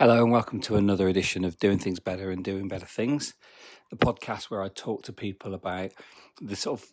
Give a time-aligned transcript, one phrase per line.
[0.00, 3.34] Hello, and welcome to another edition of Doing Things Better and Doing Better Things,
[3.90, 5.92] the podcast where I talk to people about
[6.42, 6.88] the sort of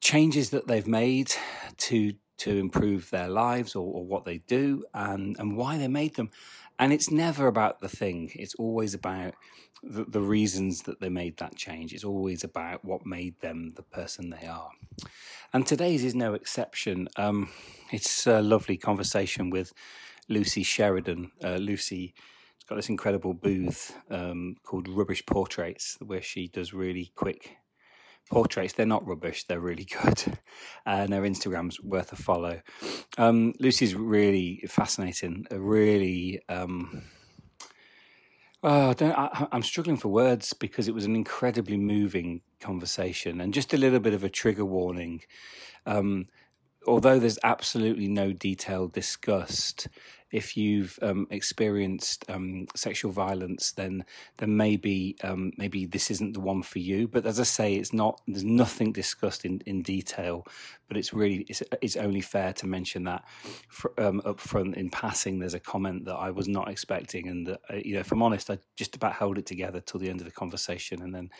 [0.00, 1.32] changes that they've made
[1.78, 6.14] to to improve their lives or, or what they do and, and why they made
[6.14, 6.30] them.
[6.78, 9.34] And it's never about the thing, it's always about
[9.82, 11.92] the, the reasons that they made that change.
[11.92, 14.70] It's always about what made them the person they are.
[15.52, 17.08] And today's is no exception.
[17.16, 17.48] Um,
[17.90, 19.72] it's a lovely conversation with
[20.30, 21.32] Lucy Sheridan.
[21.42, 22.14] Uh, Lucy
[22.56, 27.56] has got this incredible booth um, called Rubbish Portraits, where she does really quick
[28.30, 28.72] portraits.
[28.72, 30.38] They're not rubbish; they're really good,
[30.86, 32.62] and her Instagram's worth a follow.
[33.18, 35.46] Um, Lucy's really fascinating.
[35.50, 36.40] A really.
[36.48, 37.02] Um,
[38.62, 43.72] Oh, I am struggling for words because it was an incredibly moving conversation and just
[43.72, 45.22] a little bit of a trigger warning.
[45.86, 46.26] Um,
[46.86, 49.88] although there's absolutely no detail discussed,
[50.32, 54.04] if you've um, experienced um, sexual violence, then
[54.38, 57.08] then maybe um, maybe this isn't the one for you.
[57.08, 58.20] But as I say, it's not.
[58.26, 60.46] There's nothing discussed in, in detail,
[60.88, 63.24] but it's really it's, it's only fair to mention that
[63.68, 65.38] for, um, up front in passing.
[65.38, 68.22] There's a comment that I was not expecting, and that, uh, you know, if I'm
[68.22, 71.30] honest, I just about held it together till the end of the conversation, and then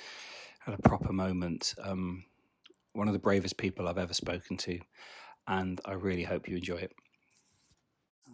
[0.60, 1.74] had a proper moment.
[1.82, 2.24] Um,
[2.92, 4.80] one of the bravest people I've ever spoken to,
[5.46, 6.92] and I really hope you enjoy it.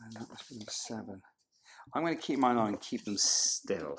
[0.05, 1.23] And that be seven.
[1.95, 3.99] I'm going to keep mine on and keep them still.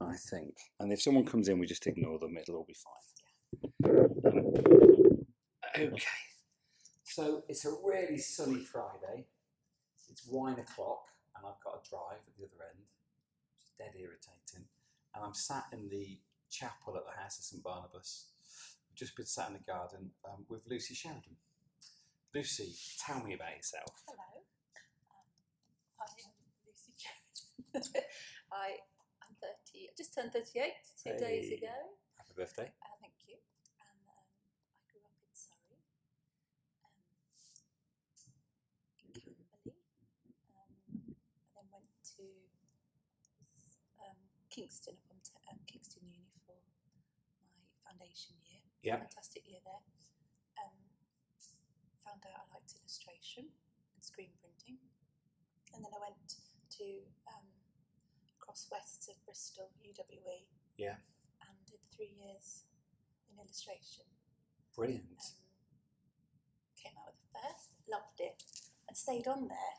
[0.00, 0.54] I think.
[0.80, 2.36] And if someone comes in, we just ignore them.
[2.36, 3.98] It'll all be fine.
[5.76, 6.02] Okay.
[7.04, 9.26] So it's a really sunny Friday.
[10.10, 11.04] It's wine o'clock,
[11.36, 12.84] and I've got a drive at the other end,
[13.58, 14.68] is dead irritating.
[15.14, 16.18] And I'm sat in the
[16.50, 18.26] chapel at the House of St Barnabas.
[18.94, 21.36] Just been sat in the garden um, with Lucy Sheridan.
[22.34, 23.88] Lucy, tell me about yourself.
[24.04, 24.44] Hello,
[25.16, 25.24] um,
[25.96, 26.12] I'm
[26.68, 27.48] Lucy Jones.
[28.52, 28.84] I
[29.24, 31.16] am 30, I just turned 38 two hey.
[31.16, 31.72] days ago.
[32.20, 32.68] Happy birthday.
[32.68, 33.40] Uh, thank you.
[33.80, 34.28] And um,
[34.76, 35.80] I grew up in Surrey,
[36.84, 37.00] um,
[39.08, 39.80] in Camberley,
[40.52, 40.68] um,
[41.00, 41.16] and
[41.56, 41.88] then went
[42.20, 42.28] to
[44.04, 44.20] um,
[44.52, 46.60] Kingston upon t- um, Kingston Uni for
[47.40, 48.60] my foundation year.
[48.84, 49.00] Yeah.
[49.00, 49.80] Fantastic year there
[52.08, 54.80] found out I liked illustration and screen printing.
[55.76, 56.40] And then I went
[56.80, 57.44] to um,
[58.40, 60.48] across west to Bristol, UWE.
[60.80, 60.96] Yeah.
[61.44, 62.64] And did three years
[63.28, 64.08] in illustration.
[64.72, 65.20] Brilliant.
[65.20, 65.44] Um,
[66.80, 68.40] came out with the first, loved it,
[68.88, 69.74] and stayed on there.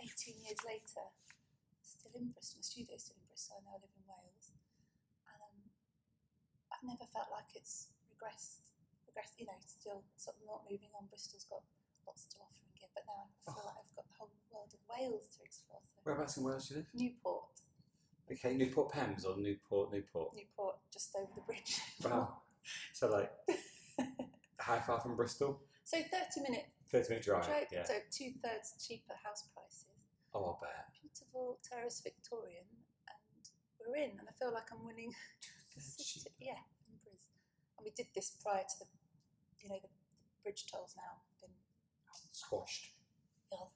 [0.00, 1.04] 18 years later,
[1.84, 4.56] still in Bristol, my studio's still in Bristol, I now live in Wales.
[5.28, 5.56] And um,
[6.72, 8.73] I've never felt like it's regressed
[9.14, 11.06] progress, you know, still sort of not moving on.
[11.06, 11.62] Bristol's got
[12.02, 13.70] lots to offer and give, but now I feel oh.
[13.70, 15.78] like I've got the whole world of Wales to explore.
[15.94, 16.02] So.
[16.02, 16.90] Whereabouts in Wales do you live?
[16.92, 17.54] Newport.
[18.26, 20.34] Okay, Newport Pembs or Newport, Newport?
[20.34, 21.78] Newport, just over the bridge.
[22.02, 22.42] Wow.
[22.92, 23.30] so, like,
[24.58, 25.62] how far from Bristol?
[25.84, 27.46] So, 30 minute 30 minute drive.
[27.46, 27.84] drive yeah.
[27.84, 29.86] So, two thirds cheaper house prices.
[30.34, 30.90] Oh, I'll bet.
[30.98, 32.64] Beautiful terrace Victorian,
[33.06, 33.44] and
[33.78, 35.12] we're in, and I feel like I'm winning.
[36.40, 36.58] yeah,
[36.88, 37.44] in Brisbane.
[37.76, 38.88] And we did this prior to the
[39.64, 39.88] you know, the,
[40.44, 41.50] bridge tolls now been
[42.30, 42.92] squashed.
[43.50, 43.72] Yes.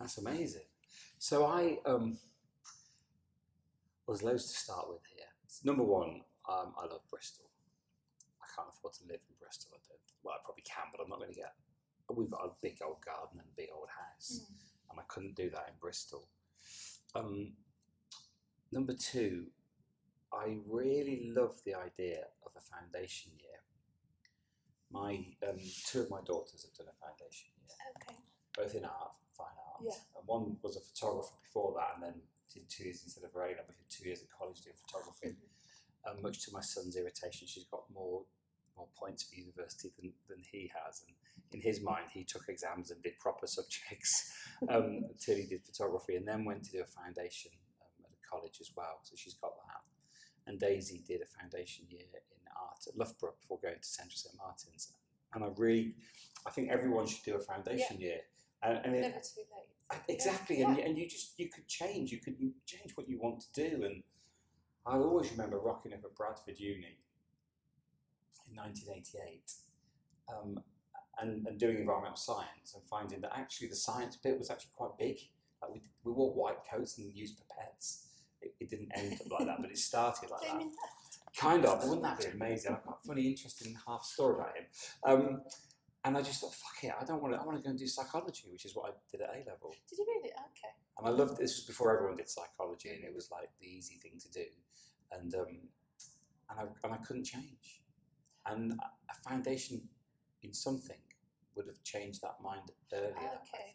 [0.00, 0.64] That's amazing.
[1.18, 2.16] So I um,
[4.06, 5.26] was loads to start with here.
[5.64, 7.44] Number one, um, I love Bristol.
[8.40, 9.72] I can't afford to live in Bristol.
[9.74, 10.00] I don't.
[10.22, 11.52] Well, I probably can, but I'm not going to get.
[12.10, 14.90] We've got a big old garden and a big old house, mm.
[14.90, 16.26] and I couldn't do that in Bristol.
[17.14, 17.52] Um,
[18.72, 19.48] number two,
[20.32, 23.60] I really love the idea of a foundation year
[24.90, 28.16] my um, two of my daughters have done a foundation year, Okay.
[28.56, 29.84] both in art, fine art.
[29.84, 30.00] Yeah.
[30.16, 32.16] And one was a photographer before that, and then
[32.52, 35.36] did two years instead of very level, did two years at college doing photography.
[35.36, 36.08] Mm-hmm.
[36.08, 38.24] Um, much to my son's irritation, she's got more
[38.78, 41.02] more points for university than, than he has.
[41.02, 41.12] And
[41.50, 44.32] in his mind, he took exams and did proper subjects
[44.70, 47.50] um, until he did photography, and then went to do a foundation
[47.82, 49.02] um, at a college as well.
[49.02, 49.67] So she's got that.
[50.48, 54.34] And Daisy did a foundation year in art at Loughborough before going to Central St
[54.36, 54.92] Martin's.
[55.34, 55.94] And I really,
[56.46, 58.06] I think everyone should do a foundation yeah.
[58.06, 58.18] year.
[58.62, 60.00] And, and Never too late.
[60.08, 60.70] Exactly, yeah.
[60.70, 62.10] and, and you just you could change.
[62.10, 62.36] You could
[62.66, 63.84] change what you want to do.
[63.84, 64.02] And
[64.86, 66.98] I always remember rocking up at Bradford Uni
[68.50, 69.52] in 1988.
[70.30, 70.60] Um,
[71.20, 74.90] and, and, doing environmental science and finding that actually the science bit was actually quite
[74.98, 75.18] big.
[75.60, 78.07] Like we, we wore white coats and used pipettes
[78.42, 80.62] it, it didn't end up like that, but it started like that.
[81.36, 81.82] Kind of.
[81.84, 82.72] Wouldn't that be amazing?
[82.74, 84.64] I've got a funny, interesting half story about him.
[85.04, 85.40] Um,
[86.04, 87.40] and I just thought, fuck it, I don't want to.
[87.40, 89.74] I want to go and do psychology, which is what I did at A level.
[89.88, 90.30] Did you really?
[90.30, 90.72] Okay.
[90.98, 93.96] and I loved this was before everyone did psychology, and it was like the easy
[93.96, 94.44] thing to do,
[95.12, 95.46] and um,
[96.50, 97.82] and I and I couldn't change,
[98.46, 99.82] and a- foundation
[100.42, 100.96] in something
[101.56, 103.14] would have changed that mind earlier.
[103.18, 103.74] I okay.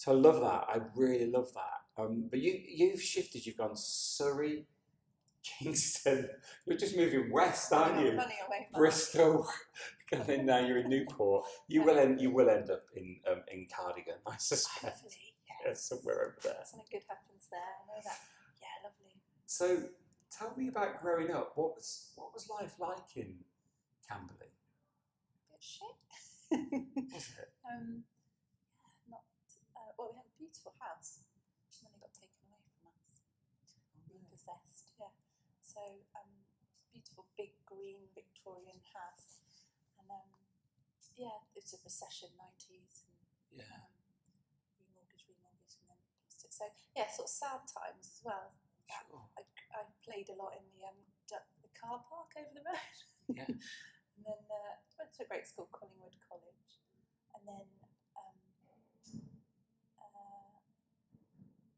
[0.00, 0.64] So I love that.
[0.66, 2.02] I really love that.
[2.02, 3.44] Um, but you you've shifted.
[3.44, 4.64] You've gone Surrey,
[5.44, 6.26] Kingston.
[6.64, 8.12] You're just moving west, aren't I'm you?
[8.12, 9.46] away Bristol,
[10.12, 11.44] and then now you're in Newport.
[11.68, 12.18] You will end.
[12.18, 14.84] You will end up in um, in Cardigan, I suspect.
[15.02, 15.34] Hopefully,
[15.66, 16.62] Yeah, somewhere over there.
[16.64, 17.60] Something good happens there.
[17.60, 18.20] I know that.
[18.62, 19.20] Yeah, lovely.
[19.44, 19.82] So,
[20.30, 21.52] tell me about growing up.
[21.56, 23.34] What was what was life like in
[24.08, 24.48] Camberley?
[25.50, 26.80] Bit shit.
[27.12, 27.52] Was it?
[27.70, 28.04] um,
[30.00, 31.20] well, we had a beautiful house,
[31.68, 33.20] which then it got taken away from us.
[34.08, 34.96] repossessed.
[34.96, 35.12] Yeah.
[35.60, 35.84] So
[36.16, 36.32] um,
[36.88, 39.44] beautiful big green Victorian house,
[40.00, 40.32] and um,
[41.20, 43.68] yeah, it was a recession nineties and Yeah.
[43.76, 43.92] um,
[44.80, 46.52] remortgage, remortgage, and then lost it.
[46.56, 46.64] So
[46.96, 48.56] yeah, sort of sad times as well.
[48.88, 49.22] Sure.
[49.36, 49.44] I,
[49.76, 50.96] I played a lot in the um,
[51.28, 52.96] the car park over the road.
[53.28, 53.46] Yeah.
[54.16, 56.82] and then uh, went to a great school, Collingwood College,
[57.38, 57.66] and then
[58.18, 58.34] um,
[60.02, 60.58] uh,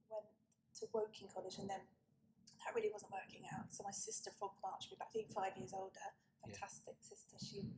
[0.09, 0.33] went
[0.83, 1.87] to Woking College, and then
[2.67, 3.71] that really wasn't working out.
[3.71, 6.11] So my sister from Marchby, back being five years older,
[6.43, 6.51] Yeah.
[6.59, 7.71] fantastic sister, she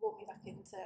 [0.00, 0.76] walked me back into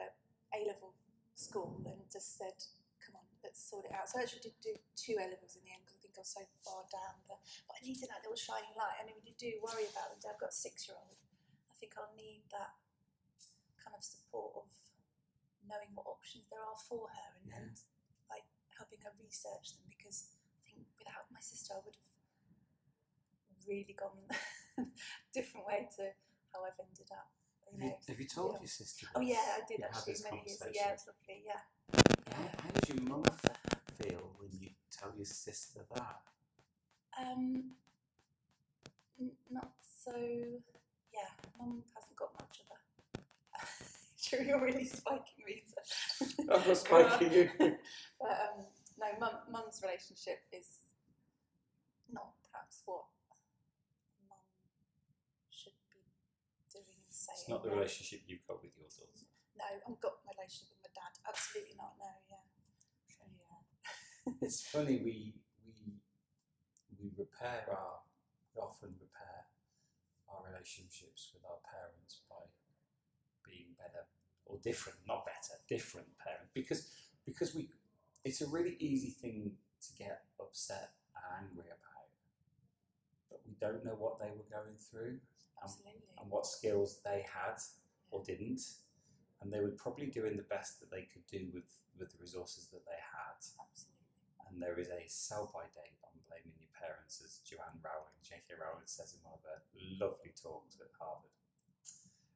[0.54, 0.94] A level
[1.34, 2.54] school and just said,
[3.02, 5.62] "Come on, let's sort it out." So I actually did do two A levels in
[5.64, 7.20] the end because I think I was so far down.
[7.26, 7.34] The,
[7.66, 8.96] but I needed that little shining light.
[9.00, 10.30] I mean, you do worry about them.
[10.30, 11.18] I've got a six year old.
[11.70, 12.76] I think I'll need that
[13.76, 14.70] kind of support of
[15.66, 17.56] knowing what options there are for her and, Yeah.
[17.58, 17.82] and
[18.30, 18.46] like
[18.78, 20.30] helping her research them because
[20.76, 24.84] think without my sister I would have really gone a
[25.34, 26.12] different way to
[26.52, 27.28] how I've ended up.
[27.73, 27.96] You Have you, know.
[28.08, 28.61] have you told yeah.
[28.61, 29.06] your sister?
[29.17, 30.70] Oh yeah, I did actually many years ago.
[30.75, 31.43] Yeah, it's lovely.
[31.44, 31.62] Yeah.
[32.37, 33.25] How, how does your mum
[34.00, 36.20] feel when you tell your sister that?
[37.19, 37.73] Um,
[39.20, 39.73] n- not
[40.05, 40.12] so.
[40.14, 42.76] Yeah, mum hasn't got much of a.
[44.19, 45.62] Sure, you're really spiking me.
[45.67, 47.50] so- I'm not spiking you.
[47.58, 48.64] but um,
[48.96, 50.96] no, mum, mum's relationship is
[52.08, 53.04] not perhaps what
[54.25, 54.40] mum
[55.52, 56.00] should be
[56.72, 57.37] doing and saying.
[57.37, 59.28] It's not the relationship you've got with your daughter.
[59.56, 61.12] No, I've got my relationship with my dad.
[61.28, 61.96] Absolutely not.
[62.00, 62.44] No, yeah.
[63.08, 64.32] So, yeah.
[64.44, 66.00] It's funny we we
[66.96, 68.04] we repair our
[68.52, 69.49] we often repair
[70.28, 72.44] our relationships with our parents by
[73.44, 74.08] being better
[74.46, 76.88] or different, not better, different parents because
[77.25, 77.69] because we
[78.26, 79.52] it's a really easy thing
[79.87, 82.11] to get upset and angry about,
[83.31, 85.23] but we don't know what they were going through
[85.62, 86.02] Absolutely.
[86.19, 87.62] and what skills they had
[88.11, 88.61] or didn't,
[89.40, 92.69] and they were probably doing the best that they could do with with the resources
[92.75, 93.96] that they had Absolutely.
[94.50, 98.58] and there is a sell by date on blaming your parents, as Joanne Rowling, J.K.
[98.61, 99.62] Rowling says in one of her
[100.02, 101.31] lovely talks at Harvard.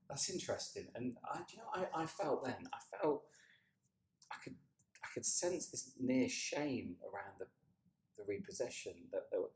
[0.09, 3.23] That's interesting, and I, you know, I, I felt then, I felt,
[4.31, 4.57] I could,
[5.12, 7.47] could sense this near shame around the,
[8.17, 8.95] the repossession.
[9.12, 9.55] That there were,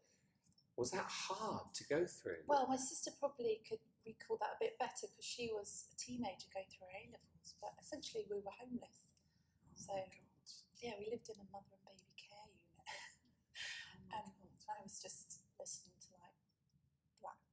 [0.76, 2.42] was that hard to go through?
[2.46, 6.50] Well, my sister probably could recall that a bit better because she was a teenager
[6.52, 9.06] going through her A levels, but essentially we were homeless.
[9.88, 10.22] Oh so-.
[10.82, 12.84] Yeah, we lived in a mother and baby care unit.
[14.12, 14.28] Oh and
[14.60, 14.76] God.
[14.76, 16.36] I was just listening to like
[17.24, 17.48] Black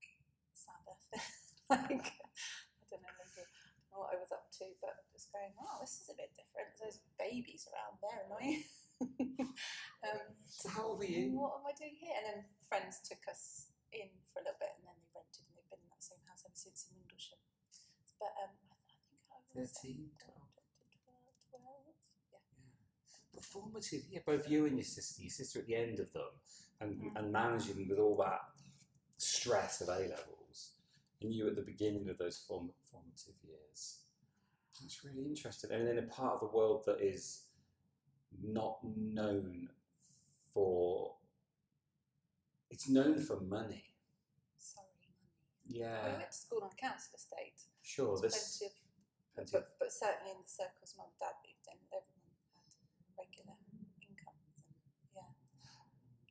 [0.52, 1.04] Sabbath,
[1.72, 3.56] like I don't know maybe
[4.00, 6.72] what I was up to, but just going, oh, this is a bit different.
[6.80, 8.64] There's babies around there, annoying.
[10.08, 11.36] um, So how old were you?
[11.36, 12.16] what am I doing here?
[12.18, 15.54] And then friends took us in for a little bit, and then they rented, and
[15.58, 17.42] they've been in that same house ever since in Windlesham.
[18.22, 20.38] But um, I, I think I was 13, 12,
[21.52, 21.92] 12,
[22.32, 22.44] yeah.
[23.34, 24.04] performative.
[24.10, 25.22] Yeah, both you and your sister.
[25.22, 26.32] Your sister at the end of them,
[26.80, 27.16] and Mm.
[27.18, 28.42] and managing with all that
[29.18, 30.41] stress of A levels,
[31.22, 34.00] and you at the beginning of those form, formative years.
[34.84, 37.44] It's really interesting, and in a part of the world that is
[38.42, 39.70] not known
[40.54, 41.16] for.
[42.72, 43.94] It's known for money.
[44.58, 45.28] Sorry, money.
[45.68, 47.62] Yeah, we went to school on a council estate.
[47.84, 48.18] sure.
[48.18, 48.76] There's There's plenty of,
[49.36, 52.66] plenty of but, but certainly in the circles mum and dad lived in, everyone had
[53.20, 53.61] regular incomes.
[53.61, 53.61] And, yeah.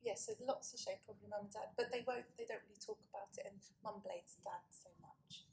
[0.01, 2.25] Yeah, so lots of shame, probably mum and dad, but they won't.
[2.33, 5.45] They don't really talk about it, and mum blades dad so much.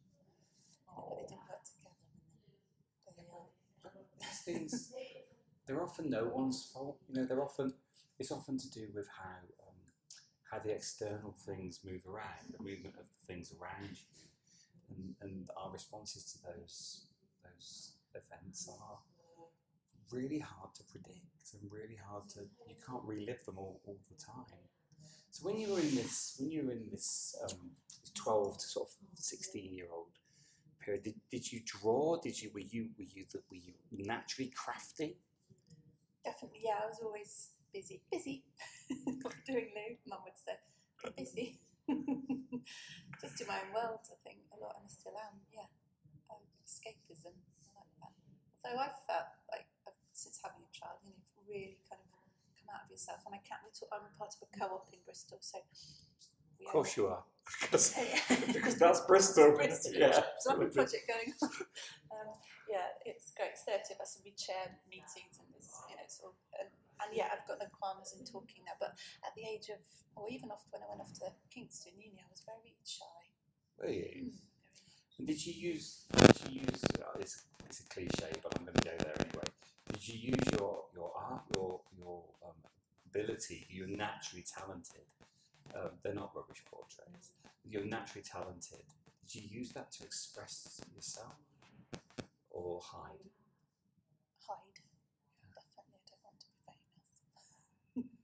[0.88, 2.00] Know, but they didn't work together,
[3.12, 3.48] they are.
[4.20, 4.92] these things
[5.66, 6.96] they're often no one's fault.
[7.08, 7.74] You know, they're often
[8.18, 9.76] it's often to do with how um,
[10.50, 14.24] how the external things move around, the movement of the things around you,
[14.88, 17.04] and, and our responses to those
[17.44, 18.98] those events are
[20.12, 22.40] really hard to predict and really hard to.
[22.66, 24.44] You can't relive them all, all the time.
[25.30, 27.70] So when you were in this, when you were in this um,
[28.14, 30.08] twelve to sort of sixteen year old
[30.80, 32.18] period, did, did you draw?
[32.20, 35.18] Did you were you were you were you naturally crafty?
[36.24, 36.80] Definitely, yeah.
[36.82, 38.44] I was always busy, busy,
[39.46, 39.96] doing Lou.
[40.08, 40.56] Mum would say,
[41.16, 41.60] busy.
[43.20, 45.40] Just in my own world, I think a lot, and I still am.
[45.52, 45.68] Yeah,
[46.28, 47.32] um, escapism.
[47.32, 48.12] I like that.
[48.64, 52.08] Although I felt like I've, since having a child, you know, you've really kind of
[52.54, 53.20] come out of yourself.
[53.26, 53.62] And I can't.
[53.66, 55.58] we talk- I'm part of a co-op in Bristol, so.
[56.58, 57.22] Of course you are,
[57.62, 57.94] because,
[58.52, 59.54] because that's Bristol.
[59.54, 59.94] Bristol.
[59.94, 60.10] Yeah,
[60.42, 61.48] So I have a project going on.
[62.12, 62.28] um,
[62.68, 63.54] yeah, it's great.
[63.54, 66.68] It's 30 of us and we chair meetings and this, you know, sort of, and,
[67.00, 68.74] and yeah, I've got no qualms in talking now.
[68.82, 69.78] But at the age of,
[70.18, 73.22] or even off when I went off to Kingston Uni, I was very shy.
[73.78, 74.34] Were you?
[74.34, 74.38] Mm,
[75.22, 76.10] And did you use?
[76.18, 76.82] Did you use?
[76.98, 79.48] Uh, it's, it's a cliche, but I'm going to go there anyway.
[79.98, 82.54] Did you use your your art, your your um,
[83.12, 83.66] ability?
[83.68, 85.02] You're naturally talented.
[85.74, 87.32] Um, they're not rubbish portraits.
[87.64, 88.84] You're naturally talented.
[89.26, 91.34] Did you use that to express yourself
[92.50, 93.26] or hide?
[94.46, 94.78] hide.
[95.52, 96.58] Definitely, I don't want to be
[97.98, 98.14] famous.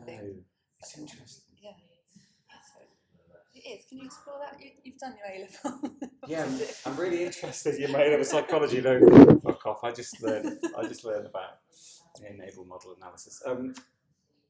[0.06, 0.42] No,
[0.80, 1.47] it's interesting.
[3.58, 3.84] It is.
[3.88, 4.62] Can you explore that?
[4.62, 5.90] You, you've done your A level.
[6.28, 6.60] Yeah, I'm.
[6.84, 7.80] I'm really interested.
[7.80, 8.82] You made of psychology.
[8.82, 9.82] Don't fuck off.
[9.82, 10.58] I just learned.
[10.76, 11.60] I just learned about
[12.28, 13.42] enable model analysis.
[13.46, 13.74] Um,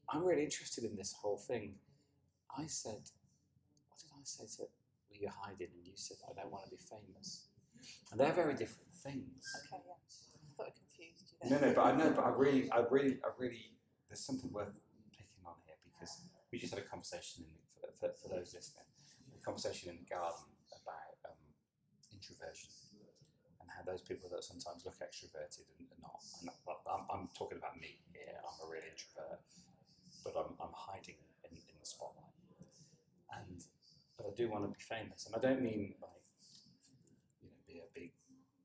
[0.09, 1.75] I'm really interested in this whole thing.
[2.57, 2.99] I said,
[3.87, 5.67] what did I say to were you hiding?
[5.73, 7.47] And you said, I don't want to be famous.
[8.11, 9.45] And they're very different things.
[9.65, 9.97] Okay, yeah.
[9.97, 13.19] I thought I confused you No, no, but I know, but I really, I really,
[13.23, 13.73] I really,
[14.09, 14.75] there's something worth
[15.13, 18.85] picking on here because we just had a conversation in, for, for, for those listening,
[19.43, 21.39] conversation in the garden about um,
[22.13, 22.71] introversion
[23.59, 26.21] and how those people that sometimes look extroverted and are not.
[26.41, 26.49] And
[26.89, 28.35] I'm, I'm talking about me here.
[28.41, 29.39] I'm a real introvert,
[30.23, 32.33] but I'm, I'm hiding in, in the spotlight.
[33.29, 33.63] And
[34.19, 36.19] but I do want to be famous, and I don't mean like
[37.39, 38.11] you know be a big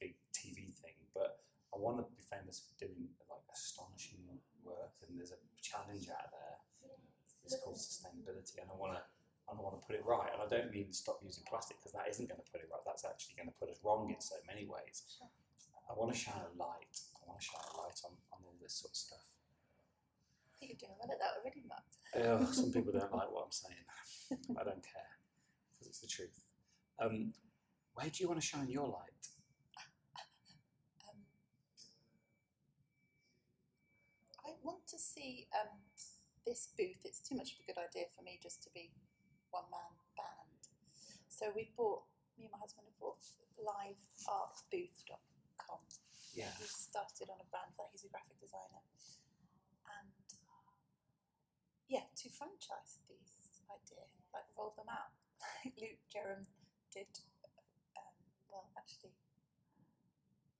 [0.00, 4.18] big TV thing, but I want to be famous for doing like astonishing
[4.66, 6.58] work, and there's a challenge out there.
[7.44, 9.13] It's called sustainability, and I want to.
[9.48, 11.92] And I want to put it right, and I don't mean stop using plastic because
[11.92, 12.80] that isn't going to put it right.
[12.88, 15.04] That's actually going to put us wrong in so many ways.
[15.84, 16.96] I want to shine a light.
[17.12, 19.24] I want to shine a light on, on all this sort of stuff.
[20.48, 21.84] I think you're doing well at that already, Matt.
[22.24, 23.84] Oh, some people don't like what I'm saying.
[24.56, 25.12] I don't care
[25.72, 26.40] because it's the truth.
[26.98, 27.34] Um,
[27.94, 29.12] where do you want to shine your light?
[31.04, 31.20] Um,
[34.46, 35.68] I want to see um,
[36.46, 37.04] this booth.
[37.04, 38.90] It's too much of a good idea for me just to be
[39.54, 40.66] one man band.
[41.30, 42.02] So we bought,
[42.34, 43.22] me and my husband have bought
[43.54, 45.78] liveartbooth.com.
[46.34, 46.50] Yeah.
[46.58, 48.82] He started on a brand that he's a graphic designer.
[49.86, 50.10] And
[51.86, 55.14] yeah, to franchise these idea, like roll them out.
[55.80, 56.50] Luke Jerram
[56.90, 57.06] did,
[57.94, 58.18] um,
[58.50, 59.14] well, actually,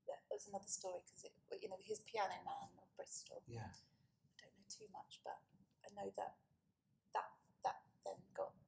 [0.06, 1.26] that was another story because
[1.58, 3.42] you know, his Piano Man of Bristol.
[3.50, 3.66] Yeah.
[3.66, 5.42] I don't know too much, but
[5.82, 6.53] I know that that that then got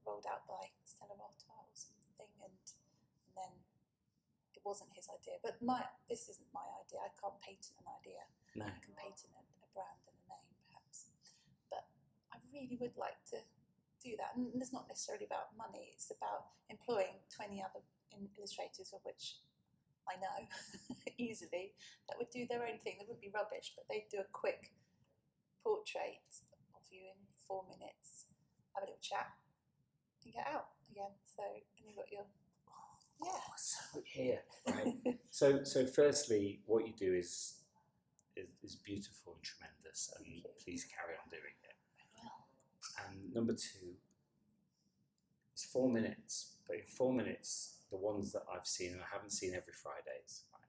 [0.06, 3.52] rolled out by Stella Artois or something, and, and then
[4.54, 5.42] it wasn't his idea.
[5.42, 7.02] But my this isn't my idea.
[7.02, 8.22] I can't patent an idea.
[8.54, 8.70] No.
[8.70, 11.10] I can patent a, a brand and a name, perhaps.
[11.68, 11.84] But
[12.30, 13.42] I really would like to
[14.00, 14.38] do that.
[14.38, 15.92] And it's not necessarily about money.
[15.92, 17.82] It's about employing twenty other
[18.14, 19.42] illustrators, of which
[20.06, 20.38] I know
[21.18, 21.74] easily,
[22.08, 22.96] that would do their own thing.
[22.98, 24.70] They wouldn't be rubbish, but they'd do a quick
[25.66, 26.22] portrait
[26.78, 28.30] of you in four minutes,
[28.74, 29.34] have a little chat,
[30.26, 31.14] and get out again.
[31.24, 32.26] So, and you've got your
[33.22, 33.30] yeah.
[33.32, 34.94] Oh, so here, right?
[35.30, 37.62] so, so firstly, what you do is,
[38.36, 41.76] is is beautiful and tremendous, and please carry on doing it.
[43.06, 43.96] And number two,
[45.54, 49.30] it's four minutes, but in four minutes, the ones that I've seen, and I haven't
[49.32, 50.68] seen every Fridays, right?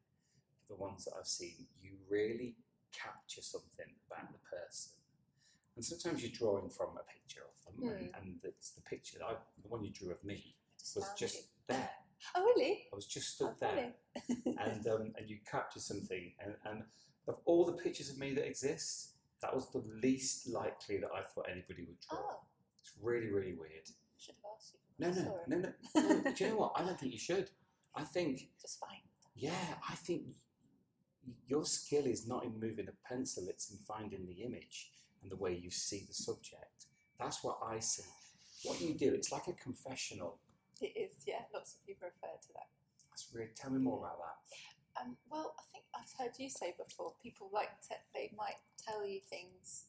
[0.67, 2.55] But the ones that I've seen, you really
[2.93, 4.93] capture something about the person.
[5.77, 9.25] And sometimes you're drawing from a picture of them, and, and it's the picture that
[9.25, 11.41] I, the one you drew of me just was just you.
[11.67, 11.89] there.
[12.35, 12.87] Oh, really?
[12.91, 14.57] I was just Oh, stood there, funny.
[14.65, 16.81] and um, and you capture something, and, and
[17.27, 19.11] of all the pictures of me that exist,
[19.43, 22.17] that was the least likely that I thought anybody would draw.
[22.19, 22.39] oh,
[22.81, 23.85] It's really, really weird.
[23.87, 24.79] I should have asked you.
[24.97, 26.31] No, no, no, no, no.
[26.31, 26.71] Do you know what?
[26.75, 27.51] I don't think you should.
[27.95, 29.01] I think, Just fine.
[29.35, 30.23] yeah, I think
[31.47, 34.89] your skill is not in moving a pencil; it's in finding the image
[35.21, 36.85] and the way you see the subject.
[37.19, 38.03] That's what I see.
[38.63, 40.39] What you do, it's like a confessional.
[40.81, 41.45] It is, yeah.
[41.53, 42.69] Lots of people refer to that.
[43.09, 43.55] That's weird.
[43.55, 44.37] Tell me more about that.
[45.01, 47.13] Um, well, I think I've heard you say before.
[47.21, 49.85] People like te- they might tell you things,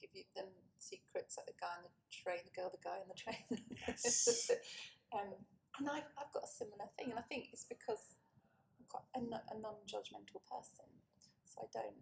[0.00, 3.08] give you them secrets, like the guy on the train, the girl, the guy on
[3.08, 3.44] the train.
[3.86, 4.50] Yes.
[5.14, 5.32] um,
[5.78, 8.16] and I, I've got a similar thing, and I think it's because
[8.80, 10.88] I'm quite a, a non-judgmental person,
[11.44, 12.00] so I don't.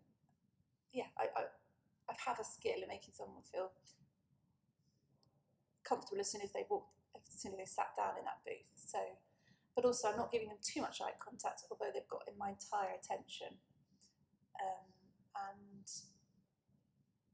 [0.92, 1.42] Yeah, I, I
[2.08, 3.72] I have a skill in making someone feel
[5.84, 8.66] comfortable as soon as they walked, as soon as they sat down in that booth.
[8.74, 8.98] So,
[9.74, 12.54] but also I'm not giving them too much eye contact, although they've got in my
[12.54, 13.58] entire attention.
[14.58, 14.86] Um,
[15.36, 15.86] and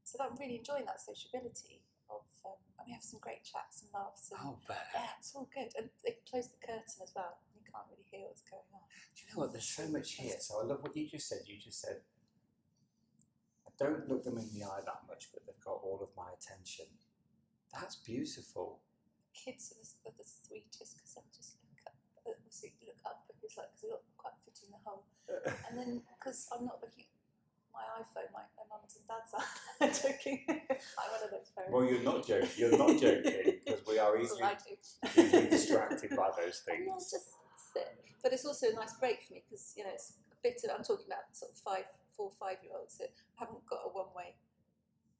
[0.03, 2.25] so I'm really enjoying that sociability of.
[2.45, 4.85] Um, and we have some great chats and laughs and Oh, bet.
[4.93, 5.71] yeah, it's all good.
[5.79, 7.39] And they close the curtain as well.
[7.55, 8.83] You can't really hear what's going on.
[9.15, 9.51] Do you know what?
[9.55, 10.35] There's so much here.
[10.41, 11.47] So I love what you just said.
[11.47, 12.03] You just said,
[13.79, 16.85] don't look them in the eye that much, but they've got all of my attention.
[17.73, 18.79] That's beautiful.
[19.33, 23.23] Kids are the, are the sweetest because they'll just look up, uh, also look up
[23.53, 25.05] it's like because they're not quite fitting the hole.
[25.69, 27.13] And then because I'm not looking at
[27.73, 30.45] my iPhone, my, my mum's and dad's are joking.
[30.49, 31.73] I'm one of those parents.
[31.73, 32.49] Well, you're not joking.
[32.57, 34.41] You're not joking because we are easily,
[35.17, 37.11] easily distracted by those things.
[37.11, 37.33] just
[37.73, 37.93] sit.
[38.21, 40.61] But it's also a nice break for me because you know it's a bit.
[40.63, 43.89] Of, I'm talking about sort of five, four, five year olds that haven't got a
[43.89, 44.37] one way,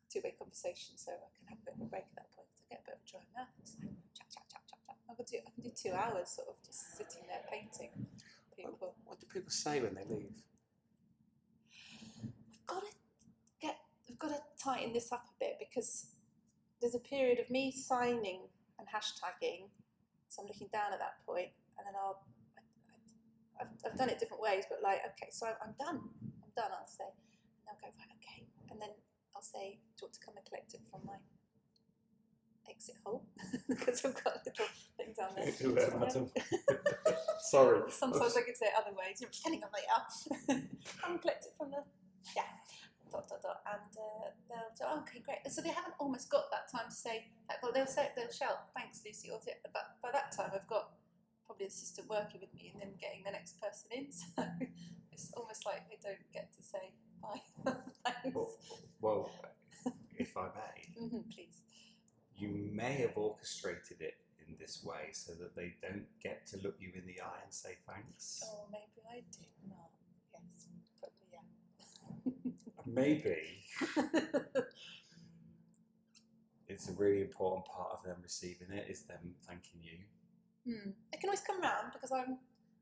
[0.09, 2.47] two way conversation, so I can have a bit of a break at that point.
[2.53, 3.53] I get a bit of a dry mouth.
[3.61, 4.97] It's like chat, chat, chat, chat, chat.
[5.09, 5.37] I can do.
[5.41, 7.91] I can do two hours sort of just sitting there painting
[8.55, 8.95] people.
[9.05, 10.37] What do people say when they leave?
[12.53, 12.93] I've got to
[13.61, 13.77] get.
[14.09, 16.13] I've got to tighten this up a bit because
[16.81, 18.47] there's a period of me signing
[18.79, 19.69] and hashtagging.
[20.29, 22.23] So I'm looking down at that point, and then I'll.
[23.61, 26.01] I've, I've done it different ways, but like, okay, so I'm, I'm done.
[26.53, 26.71] I'm done.
[26.77, 28.93] I'll say, and they'll go right, okay, and then
[29.35, 31.17] I'll say, do you want to come and collect it from my
[32.69, 33.25] exit hole?
[33.69, 35.97] because I've got little things down there.
[35.97, 36.29] Madam?
[37.49, 37.81] Sorry.
[37.89, 39.99] Sometimes I could say it other ways, you know, depending on later.
[41.01, 41.81] Come and collect it from the
[42.35, 42.49] yeah.
[43.11, 45.45] Dot dot dot, and uh, they'll say, oh, okay, great.
[45.45, 47.29] So they haven't almost got that time to say.
[47.61, 49.37] Well, they'll say they'll shout, "Thanks, Lucy," or
[49.69, 50.97] but by that time I've got
[51.53, 54.07] probably an assistant working with me, and then getting the next person in.
[55.13, 57.39] So it's almost like they don't get to say bye.
[58.03, 58.33] Thanks.
[58.35, 58.49] Well,
[58.99, 59.31] well,
[60.17, 61.61] if I may, Mhm, please.
[62.35, 64.15] you may have orchestrated it
[64.47, 67.53] in this way so that they don't get to look you in the eye and
[67.53, 68.41] say thanks.
[68.43, 69.91] Oh, maybe I did not.
[70.33, 70.67] Yes,
[70.99, 72.51] probably yeah.
[72.87, 73.65] Maybe
[76.67, 79.99] it's a really important part of them receiving it is them thanking you.
[80.65, 80.91] Hmm.
[81.11, 82.37] They can always come round because I'm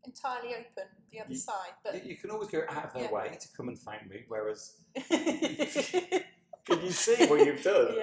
[0.05, 3.03] entirely open the other You- side, but You- You can always go out of their
[3.03, 3.11] Yeah.
[3.11, 7.95] way to come and thank me, whereas can you see what you've done?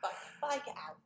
[0.00, 0.10] Bye.
[0.40, 0.62] Bye.
[0.64, 0.98] Get out.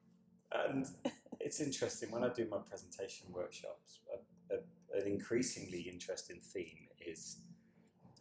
[0.70, 0.86] And
[1.40, 4.00] it's interesting when I do my presentation workshops.
[4.12, 4.58] A, a,
[5.00, 7.38] an increasingly interesting theme is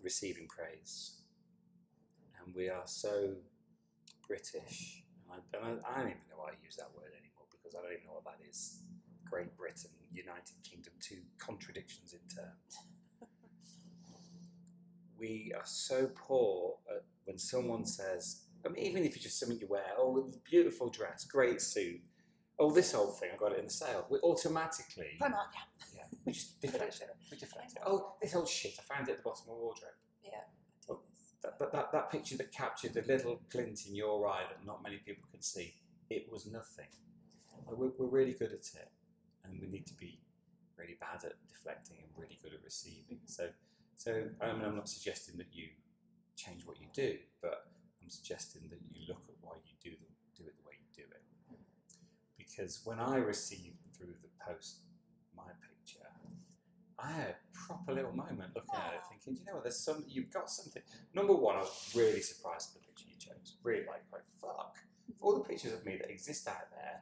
[0.04, 1.22] receiving praise,
[2.44, 3.36] and we are so
[4.28, 5.04] British.
[5.32, 7.76] And I, and I, I don't even know why I use that word anymore because
[7.76, 8.82] I don't even know what that is.
[9.30, 12.78] Great Britain, United Kingdom, two contradictions in terms.
[15.20, 19.60] we are so poor at when someone says, I mean, even if it's just something
[19.60, 22.02] you wear, oh, beautiful dress, great suit,
[22.60, 24.06] oh, this old thing, I got it in the sale.
[24.10, 25.52] We automatically, Primark.
[25.54, 25.96] Yeah.
[25.96, 27.10] yeah, we just deflect it.
[27.32, 27.82] We deflect it.
[27.86, 29.92] Oh, this old shit, I found it at the bottom of my wardrobe.
[30.24, 30.32] Yeah.
[30.90, 31.34] Oh, this.
[31.44, 34.82] That, that, that, that picture that captured the little glint in your eye that not
[34.84, 35.74] many people could see,
[36.10, 36.88] it was nothing.
[37.68, 38.90] We're, we're really good at it,
[39.46, 40.20] and we need to be
[40.78, 43.18] really bad at deflecting and really good at receiving.
[43.18, 43.32] Mm-hmm.
[43.32, 43.50] So,
[43.96, 45.68] so I mean, I'm not suggesting that you
[46.36, 47.68] change what you do, but
[48.02, 51.04] I'm suggesting that you look at why you do the, do it the way you
[51.04, 51.24] do it.
[52.38, 54.82] Because when I received through the post
[55.36, 56.08] my picture,
[57.00, 60.06] I had a proper little moment looking at it, thinking, you know what, there's some,
[60.08, 60.82] you've got something.
[61.14, 63.58] Number one, I was really surprised at the picture you chose.
[63.64, 64.76] Really like, like fuck.
[65.22, 67.02] All the pictures of me that exist out there,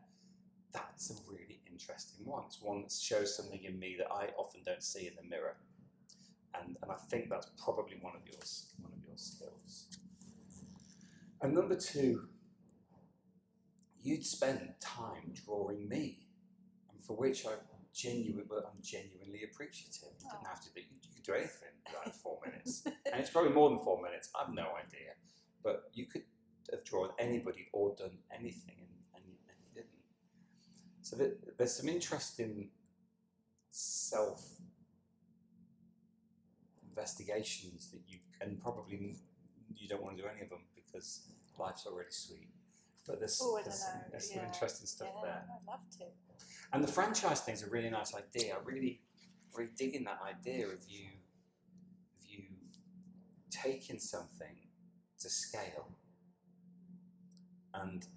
[0.72, 2.44] that's a really interesting one.
[2.48, 5.56] It's one that shows something in me that I often don't see in the mirror.
[6.60, 9.88] And, and I think that's probably one of yours, one of your skills.
[11.42, 12.28] And number two,
[14.02, 16.28] you'd spent time drawing me,
[16.92, 17.52] and for which I
[17.94, 20.10] genuinely, I'm genuinely appreciative.
[20.20, 20.50] You didn't oh.
[20.50, 23.70] have to do, you could do anything in like four minutes, and it's probably more
[23.70, 24.30] than four minutes.
[24.40, 25.18] I've no idea,
[25.64, 26.24] but you could
[26.72, 29.90] have drawn anybody or done anything, and, and, you, and you didn't.
[31.14, 32.70] So there, there's some interesting
[33.70, 34.44] self
[36.90, 39.16] investigations that you and probably
[39.76, 41.28] you don't want to do any of them because
[41.60, 42.50] life's already sweet.
[43.06, 45.44] But there's, Oh, there's, some, there's some interesting stuff yeah, there.
[45.54, 46.06] I'd love to.
[46.72, 48.56] And the franchise thing is a really nice idea.
[48.56, 49.02] I really,
[49.56, 51.10] really digging that idea of you,
[52.18, 52.44] of you
[53.52, 54.56] taking something
[55.20, 55.92] to scale
[57.76, 58.08] and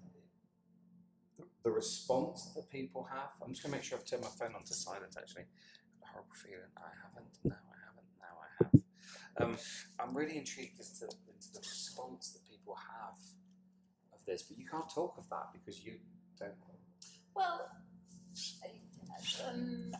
[1.67, 3.29] the, response that people have.
[3.43, 5.43] I'm just going to make sure I've turned my phone on to silent actually.
[6.01, 6.71] A horrible feeling.
[6.77, 7.33] I haven't.
[7.43, 8.09] No, I haven't.
[8.23, 8.71] Now I have.
[9.39, 9.57] Um,
[9.99, 13.19] I'm really intrigued as to, into the response that people have
[14.13, 15.99] of this, but you can't talk of that because you
[16.39, 16.55] don't.
[17.35, 17.69] Well,
[19.45, 19.91] um,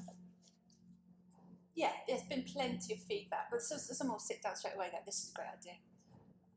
[1.75, 4.89] yeah, there's been plenty of feedback, but so, so someone will sit down straight away
[4.91, 5.77] go, "This is a great idea."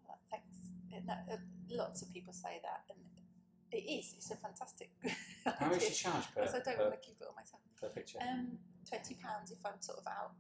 [0.09, 0.73] Uh, thanks.
[0.95, 1.37] And that, uh,
[1.69, 3.05] lots of people say that, and
[3.73, 4.15] it is.
[4.17, 4.91] It's a fantastic.
[5.59, 7.35] How much do you charge per, Because I don't per, want to keep it all
[7.37, 7.63] myself.
[7.81, 8.19] per picture?
[8.21, 10.33] Um, twenty pounds if I'm sort of out,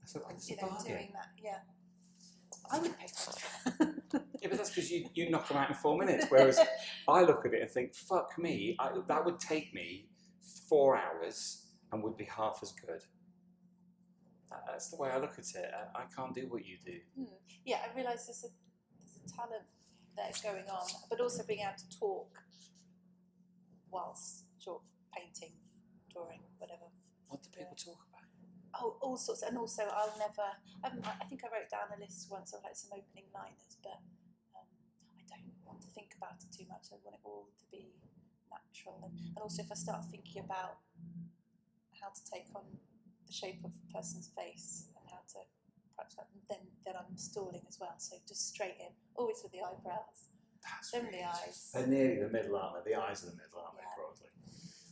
[0.00, 0.86] That's a, that's you know, bargain.
[0.92, 1.28] doing that.
[1.42, 1.58] Yeah,
[2.70, 3.92] I would pay twenty.
[4.42, 6.26] Yeah, but that's because you, you knock them out in four minutes.
[6.30, 6.58] Whereas
[7.08, 10.08] I look at it and think, fuck me, I, that would take me
[10.68, 13.02] four hours and would be half as good.
[14.50, 15.70] That- That's the way I look at it.
[15.94, 16.94] I, I can't do what you do.
[17.16, 17.24] Hmm.
[17.64, 18.48] Yeah, I realise there's a
[18.98, 19.62] there's a talent
[20.16, 22.28] that is going on, but also being able to talk
[23.92, 24.80] whilst draw,
[25.12, 25.52] painting,
[26.08, 26.88] drawing, whatever.
[27.28, 28.26] What do people talk about?
[28.72, 30.48] Oh, all sorts, and also I'll never.
[30.80, 30.88] I,
[31.20, 34.00] I think I wrote down a list once of like some opening liners, but
[34.56, 34.68] um,
[35.12, 36.88] I don't want to think about it too much.
[36.88, 37.92] I want it all to be
[38.48, 40.80] natural, and, and also if I start thinking about
[42.00, 42.64] how to take on
[43.28, 45.44] the shape of a person's face and how to
[45.94, 46.16] perhaps
[46.48, 47.94] then then I'm stalling as well.
[47.98, 51.70] So just straight in, always with the eyebrows, That's then really the eyes.
[51.74, 52.92] They're nearly the middle, aren't they?
[52.92, 53.96] The eyes are the middle, aren't they, Yeah.
[53.96, 54.28] probably?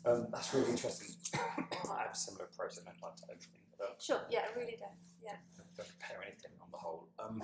[0.07, 1.15] Um, that's really interesting.
[1.35, 2.75] I have a similar approach.
[2.81, 3.65] I don't like to overthink.
[3.81, 4.97] I Sure, yeah, I really don't.
[5.23, 5.37] Yeah.
[5.57, 7.09] don't prepare anything on the whole.
[7.19, 7.43] Um,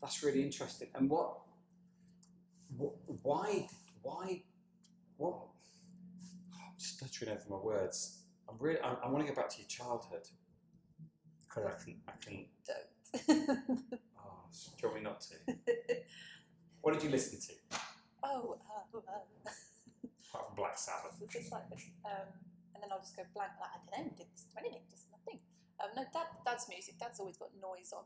[0.00, 0.88] that's really interesting.
[0.94, 1.38] And what,
[2.76, 3.66] what why,
[4.02, 4.42] why,
[5.16, 5.48] what?
[6.54, 8.22] I'm stuttering over my words.
[8.48, 8.80] I'm really.
[8.80, 10.26] I, I want to go back to your childhood
[11.42, 12.00] because I can.
[12.08, 12.46] I can.
[12.66, 13.80] Don't.
[14.24, 15.34] Oh, do you want me not to?
[16.82, 17.78] What did you listen to?
[18.24, 19.50] oh, uh, uh,
[20.28, 21.14] Apart from Black Sabbath.
[21.18, 21.86] So just like this.
[22.04, 22.26] Um,
[22.74, 25.06] and then I'll just go blank, like, I don't know, didn't listen to anything, just
[25.14, 25.38] nothing.
[25.78, 28.02] Um, no, dad, dad's music, dad's always got noise on.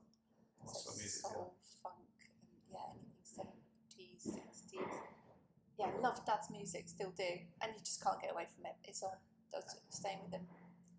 [0.60, 1.22] What so sort of music?
[1.24, 4.92] Soul, funk, and yeah, anything 70s, 60s.
[5.78, 7.28] Yeah, love dad's music, still do.
[7.62, 8.76] And you just can't get away from it.
[8.84, 9.16] It's on,
[9.52, 10.44] does staying with him.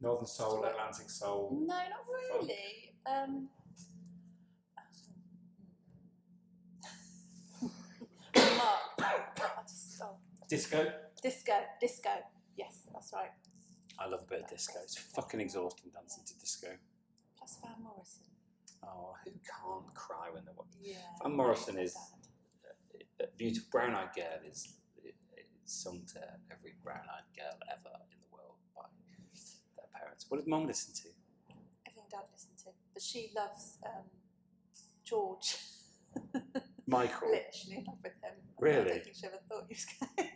[0.01, 1.53] Northern Soul, Atlantic Soul.
[1.53, 2.93] No, not really.
[3.05, 3.49] Um,
[8.57, 10.91] Mark, I just, oh, Disco.
[11.21, 12.09] disco, disco.
[12.55, 13.31] Yes, that's right.
[13.99, 14.79] I love a bit of disco.
[14.83, 16.67] It's fucking exhausting dancing to disco.
[17.37, 18.23] Plus Van Morrison.
[18.83, 20.81] Oh, who can't cry when they're watching?
[20.81, 20.97] Yeah.
[21.21, 21.97] Van Morrison is-
[23.19, 25.49] A beautiful brown eyed girl is it's
[25.83, 26.19] sung to
[26.51, 28.83] every brown eyed girl ever in the world by
[29.75, 30.25] their parents.
[30.29, 31.09] What did mum listen to?
[31.87, 34.05] Everything Dad listened to, but she loves um,
[35.03, 35.57] George.
[36.87, 37.29] Michael.
[37.29, 38.33] Literally in love with him.
[38.33, 38.89] I Really?
[38.89, 40.29] don't think she ever thought you was going.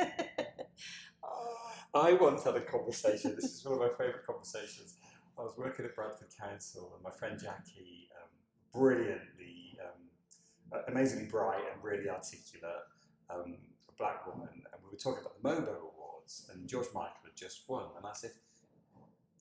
[1.23, 3.35] oh, I once had a conversation.
[3.35, 4.97] this is one of my favourite conversations.
[5.39, 8.29] I was working at Bradford Council, and my friend Jackie, um,
[8.73, 12.85] brilliantly, um, amazingly bright and really articulate,
[13.29, 13.55] um,
[13.89, 17.35] a black woman, and we were talking about the Mobo Awards, and George Michael had
[17.35, 18.31] just won, and I said,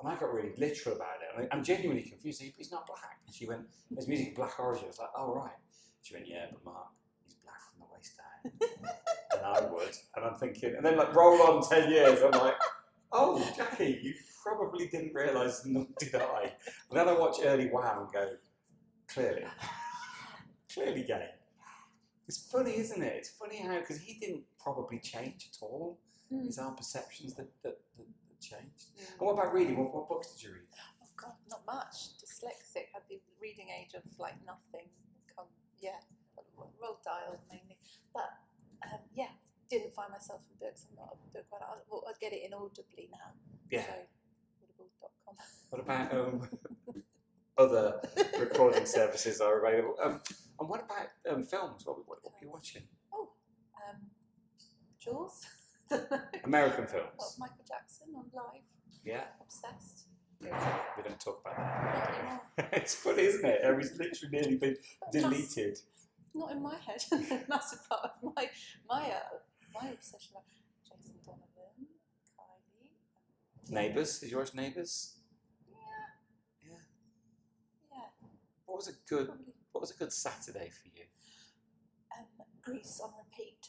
[0.01, 1.29] and I got really literal about it.
[1.53, 2.41] I- I'm genuinely confused.
[2.57, 3.19] He's not black.
[3.27, 4.85] And she went, his music black origin.
[4.85, 5.53] I was like, oh right.
[6.01, 6.87] She went, yeah, but Mark,
[7.27, 8.27] he's black from the waist down.
[8.45, 9.97] And I would.
[10.17, 12.55] And I'm thinking, and then like roll on 10 years, I'm like,
[13.13, 16.53] oh, Jackie, you probably didn't realise, nor did I.
[16.91, 18.29] And then I watch Early Wham and go,
[19.09, 19.45] clearly,
[20.73, 21.29] clearly gay.
[22.29, 23.15] It's funny, isn't it?
[23.17, 25.99] It's funny how, because he didn't probably change at all.
[26.33, 26.47] Mm.
[26.47, 28.95] It's our perceptions that, that, that, that changed.
[28.95, 29.19] Mm.
[29.19, 29.77] And what about reading?
[29.77, 30.63] What, what books did you read?
[31.03, 32.15] Oh God, not much.
[32.23, 34.87] Dyslexic had the reading age of like nothing.
[35.35, 35.47] Come,
[35.81, 35.99] yeah,
[36.83, 37.79] Roald Dahl mainly.
[38.13, 38.31] But
[38.85, 39.33] um, yeah,
[39.71, 40.87] didn't find myself in books.
[40.91, 41.63] I'm not a book one.
[41.63, 43.33] I'll, well, I'd get it inaudibly now.
[43.71, 43.85] Yeah.
[43.87, 43.93] So,
[44.67, 45.37] audible.com.
[45.71, 46.49] What about um,
[47.57, 48.01] other
[48.39, 49.97] recording services are available?
[50.03, 50.21] Um,
[50.59, 51.87] and what about um, films?
[51.87, 52.83] What, what, what are you watching?
[53.13, 53.31] Oh,
[53.89, 53.97] um,
[54.99, 55.47] Jaws.
[56.45, 57.37] American films.
[57.39, 58.63] Michael Jackson on live.
[59.05, 60.07] Yeah, Obsessed.
[60.41, 60.49] we
[61.03, 62.15] don't talk about that.
[62.15, 62.41] Anymore.
[62.73, 63.61] it's funny, isn't it?
[63.63, 64.77] It's literally nearly been
[65.13, 65.79] deleted.
[66.35, 67.03] Not in my head.
[67.49, 68.49] that's a part of my
[68.89, 69.39] my uh,
[69.75, 70.35] my obsession.
[70.85, 71.89] Jason Donovan,
[72.39, 73.73] Kylie.
[73.73, 74.19] Neighbours.
[74.21, 75.17] Did you watch Neighbours?
[75.69, 75.77] Yeah,
[76.71, 76.77] Yeah.
[77.93, 78.29] yeah.
[78.67, 81.05] What was a good Probably What was a good Saturday for you?
[82.17, 82.27] um,
[82.63, 83.67] Grease on repeat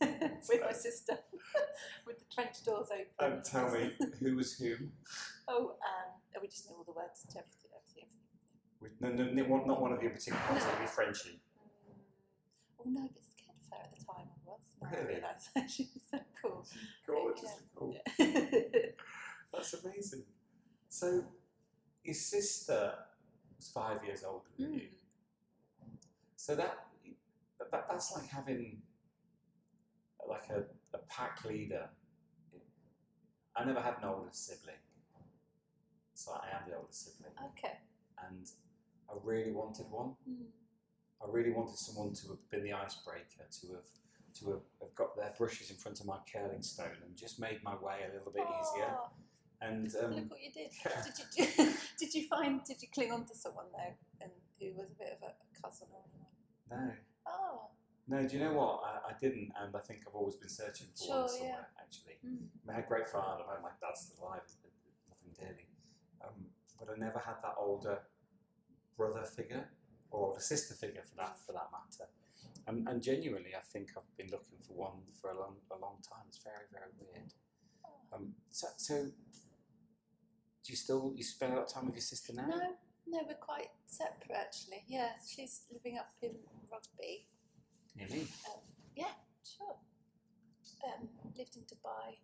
[0.48, 1.18] with my sister,
[2.06, 3.06] with the trench doors open.
[3.36, 4.74] Um, tell me who was who.
[5.48, 7.63] Oh, um, we just knew all the words to everything.
[8.84, 10.40] With, no, no, no, not one of you in particular.
[10.52, 11.40] It's going to be Frenchie.
[11.88, 11.94] Mm.
[12.80, 14.60] Oh no, but it's Kent Fair at the time I was.
[14.82, 15.14] Now I Really?
[15.14, 16.66] realise she was so cool.
[17.06, 17.96] Gorgeous cool.
[18.18, 18.80] Yeah.
[19.54, 20.24] That's amazing.
[20.90, 21.24] So,
[22.04, 22.92] your sister
[23.56, 24.74] was five years older than Mm.
[24.82, 24.88] you.
[26.36, 26.86] So that,
[27.72, 28.82] that that's like having
[30.28, 31.88] like a, a pack leader.
[33.56, 34.76] I never had an older sibling,
[36.12, 37.78] so I am the older sibling, Okay.
[38.28, 38.50] and
[39.08, 40.14] I really wanted one.
[40.28, 40.46] Mm.
[41.22, 43.88] I really wanted someone to have been the icebreaker, to have
[44.40, 47.62] to have, have got their brushes in front of my curling stone and just made
[47.62, 48.90] my way a little bit easier.
[48.90, 49.08] Oh,
[49.62, 50.72] And look um, what you did.
[50.84, 51.02] yeah.
[51.04, 54.90] Did you did you find did you cling on to someone though, and who was
[54.90, 56.34] a bit of a cousin or anyone?
[56.88, 56.92] no,
[57.26, 57.70] Oh.
[58.08, 58.26] no.
[58.28, 58.82] Do you know what?
[58.84, 61.38] I, I didn't, and I think I've always been searching for Sure, one yeah.
[61.38, 61.68] somewhere.
[61.80, 62.28] Actually, Mm.
[62.28, 63.44] I, mean, I had a great father.
[63.46, 64.42] My, my dad's still alive.
[65.08, 65.68] Nothing dearly,
[66.24, 66.46] um,
[66.78, 67.98] but I never had that older
[68.96, 69.68] brother figure
[70.10, 72.08] or older sister figure for that for that matter.
[72.66, 75.96] And, and genuinely, I think I've been looking for one for a long a long
[76.08, 76.24] time.
[76.28, 77.32] It's very very weird.
[78.12, 82.32] Um, so, so do you still you spend a lot of time with your sister
[82.32, 82.46] now?
[82.46, 82.60] No,
[83.06, 84.84] no, we're quite separate actually.
[84.88, 86.32] Yeah, she's living up in
[86.70, 87.26] Rugby.
[87.96, 88.26] Me.
[88.50, 88.60] Um,
[88.96, 89.76] yeah, sure.
[90.84, 92.18] Um, lived in Dubai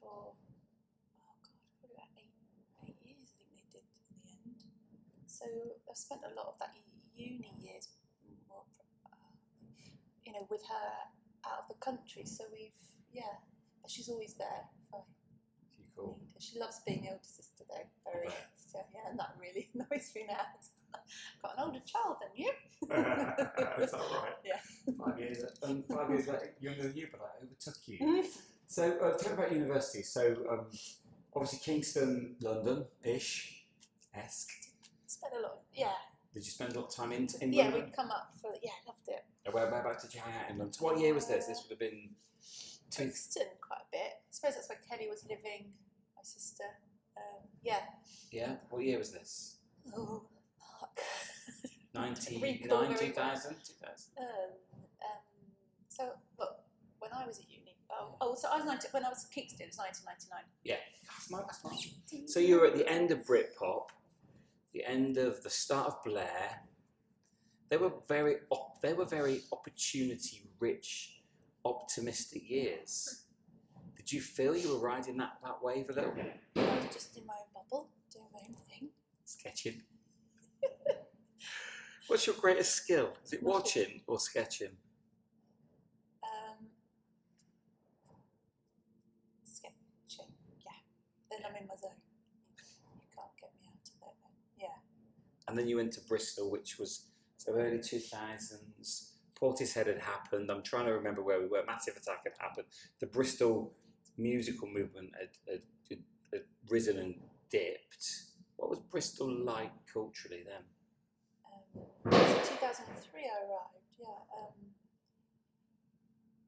[0.00, 2.34] for oh god, probably about eight
[2.88, 3.32] eight years.
[3.32, 4.60] I think they did in the end.
[5.42, 5.50] So
[5.90, 6.70] I've spent a lot of that
[7.16, 7.88] uni years,
[8.48, 8.62] more,
[9.06, 9.34] uh,
[10.24, 12.22] you know, with her out of the country.
[12.24, 12.70] So we've
[13.12, 13.42] yeah,
[13.82, 14.70] but she's always there.
[14.86, 14.98] If I
[15.78, 16.18] You cool.
[16.20, 16.40] need her.
[16.40, 18.28] She loves being the older sister though, very.
[18.72, 20.46] So yeah, and that really annoys me now.
[21.42, 22.52] Got an older child than you.
[22.88, 24.32] That's all right.
[24.46, 24.60] Yeah.
[24.98, 27.98] Five years, um, five years later, younger than you, but I overtook you.
[28.00, 28.26] Mm.
[28.66, 30.02] So, uh, me about university.
[30.04, 30.66] So, um,
[31.36, 33.66] obviously, Kingston, London ish,
[34.14, 34.71] esque.
[35.12, 35.60] Spent a lot.
[35.74, 35.92] Yeah,
[36.32, 37.64] Did you spend a lot of time in, in yeah.
[37.64, 37.84] London?
[37.84, 39.24] We'd come up for yeah, I loved it.
[39.46, 40.74] Uh, Where, whereabouts did you hang out in London?
[40.80, 41.46] What year was this?
[41.46, 42.08] This would have been
[42.90, 43.04] two.
[43.04, 44.12] Brixton quite a bit.
[44.24, 45.68] I suppose that's where Kelly was living.
[46.16, 46.64] My sister.
[47.16, 47.80] Um, yeah.
[48.30, 49.56] Yeah, what year was this?
[49.94, 50.24] Oh,
[50.80, 50.98] Mark.
[51.94, 53.04] 99, 2000?
[53.04, 54.12] 2000.
[54.16, 55.20] um, um,
[55.88, 56.56] so, look,
[57.00, 57.76] when I was at uni.
[57.90, 59.60] Oh, oh so I was 19, when I was at Kingston.
[59.60, 60.40] It was 1999.
[60.64, 62.26] Yeah, that's my, that's my.
[62.26, 63.92] So you were at the end of Britpop,
[64.72, 66.62] the end of the start of Blair.
[67.68, 71.22] They were very, op- they were very opportunity-rich,
[71.64, 73.24] optimistic years.
[73.96, 76.12] Did you feel you were riding that, that wave a little?
[76.56, 78.88] I was just in my own bubble, doing my own thing.
[79.24, 79.82] Sketching.
[82.08, 83.14] What's your greatest skill?
[83.24, 84.76] Is it watching or sketching?
[86.22, 86.66] Um,
[89.44, 90.26] sketching,
[90.64, 90.72] yeah.
[91.30, 91.90] Then I'm in my zone.
[92.98, 94.34] You can't get me out of that then.
[94.58, 94.76] Yeah.
[95.52, 99.10] And then you went to Bristol, which was so early 2000s.
[99.38, 100.50] Portishead had happened.
[100.50, 101.62] I'm trying to remember where we were.
[101.66, 102.68] Massive Attack had happened.
[103.00, 103.74] The Bristol
[104.16, 105.60] musical movement had, had,
[105.90, 105.98] had,
[106.32, 107.16] had risen and
[107.50, 108.22] dipped.
[108.56, 110.64] What was Bristol like culturally then?
[111.44, 114.06] Um, it in 2003 I arrived, yeah.
[114.32, 114.56] Um,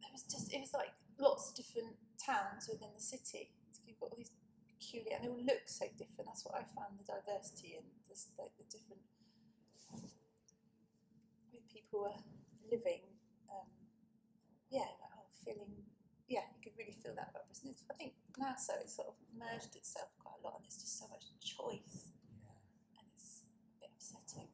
[0.00, 3.50] it was just, it was like lots of different towns within the city.
[3.70, 4.32] So you've got all these
[4.84, 6.28] peculiar, and they all look so different.
[6.28, 10.04] That's what I found the diversity in, just like the different way
[11.72, 12.20] people were
[12.70, 13.00] living.
[13.50, 13.66] Um,
[14.70, 15.72] yeah, like, oh, feeling,
[16.28, 17.48] yeah, you could really feel that about.
[17.50, 20.98] I think now so it's sort of merged itself quite a lot, and there's just
[21.00, 22.12] so much choice,
[22.44, 22.54] Yeah.
[23.00, 24.48] and it's a bit upsetting.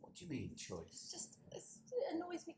[0.00, 1.10] What do you mean It's choice?
[1.10, 2.56] just it's, it annoys me.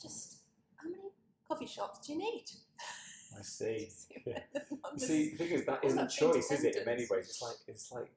[0.00, 0.42] Just
[0.76, 1.10] how many
[1.48, 2.44] coffee shops do you need?
[3.38, 3.88] I see.
[4.96, 6.76] See, the thing is, that isn't choice, is it?
[6.76, 8.10] In many ways, it's like it's like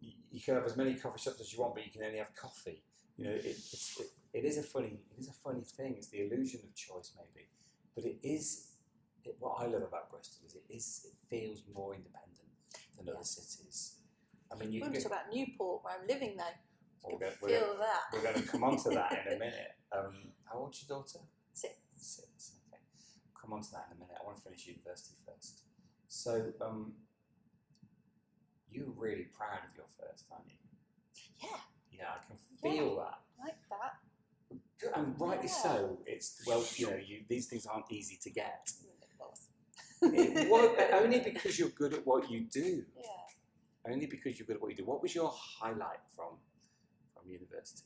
[0.00, 2.34] you, can have as many coffee shops as you want, but you can only have
[2.34, 2.82] coffee.
[3.16, 5.94] You know, it, it's, it, it is a funny, it is a funny thing.
[5.96, 7.48] It's the illusion of choice, maybe,
[7.94, 8.70] but it is.
[9.24, 12.48] It, what I love about Bristol is it is it feels more independent
[12.96, 13.14] than Yeah.
[13.14, 13.96] other cities.
[14.52, 16.44] I mean, you We're talking about Newport, where I'm living now.
[17.02, 18.00] We're going, we're, feel going, that.
[18.12, 19.72] we're going to come on to that in a minute.
[19.92, 21.18] Um, how old's your daughter?
[21.52, 21.74] Six.
[21.96, 22.52] Six.
[23.44, 24.16] Come on to that in a minute.
[24.18, 25.60] I want to finish university first.
[26.08, 26.94] So, um,
[28.70, 30.56] you're really proud of your first, aren't you?
[31.42, 31.60] Yeah,
[31.92, 33.20] Yeah, I can feel that.
[33.38, 34.96] like that.
[34.96, 35.62] And rightly Yeah.
[35.62, 35.98] so.
[36.06, 38.72] It's well, you know, you, these things aren't easy to get.
[40.02, 42.84] It well, only because you're good at what you do.
[42.96, 43.90] yeah.
[43.90, 44.84] Only because you're good at what you do.
[44.84, 46.38] What was your highlight from
[47.14, 47.84] from university?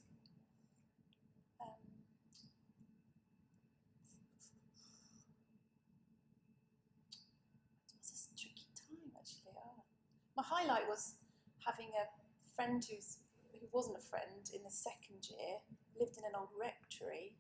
[1.61, 1.69] Um,
[7.95, 9.53] it was a tricky time actually.
[9.57, 9.83] Oh.
[10.39, 11.19] My highlight was
[11.67, 12.07] having a
[12.55, 13.19] friend who's
[13.51, 15.59] who wasn't a friend in the second year,
[15.99, 17.35] lived in an old rectory.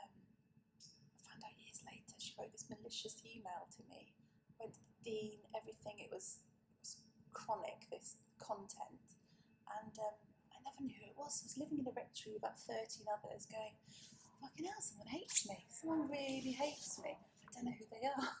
[0.00, 4.16] Um, I found out years later she wrote this malicious email to me.
[4.56, 6.00] Went to the dean, everything.
[6.00, 6.40] It was,
[6.72, 7.04] it was
[7.36, 9.20] chronic, this content.
[9.68, 10.16] And um,
[10.56, 11.44] I never knew who it was.
[11.44, 12.80] I was living in a rectory with about 13
[13.12, 13.76] others going,
[14.40, 15.68] fucking hell, someone hates me.
[15.68, 17.12] Someone really hates me.
[17.12, 18.40] I don't know who they are.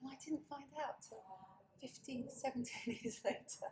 [0.00, 1.20] And I didn't find out till
[1.80, 2.64] 15, 17
[3.02, 3.68] years later.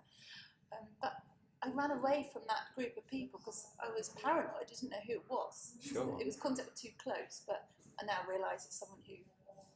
[0.73, 1.15] Um, but
[1.63, 4.63] I ran away from that group of people because I was paranoid.
[4.63, 5.75] I didn't know who it was.
[5.83, 6.17] Sure.
[6.21, 7.67] It was contact too close, but
[8.01, 9.17] I now realise it's someone who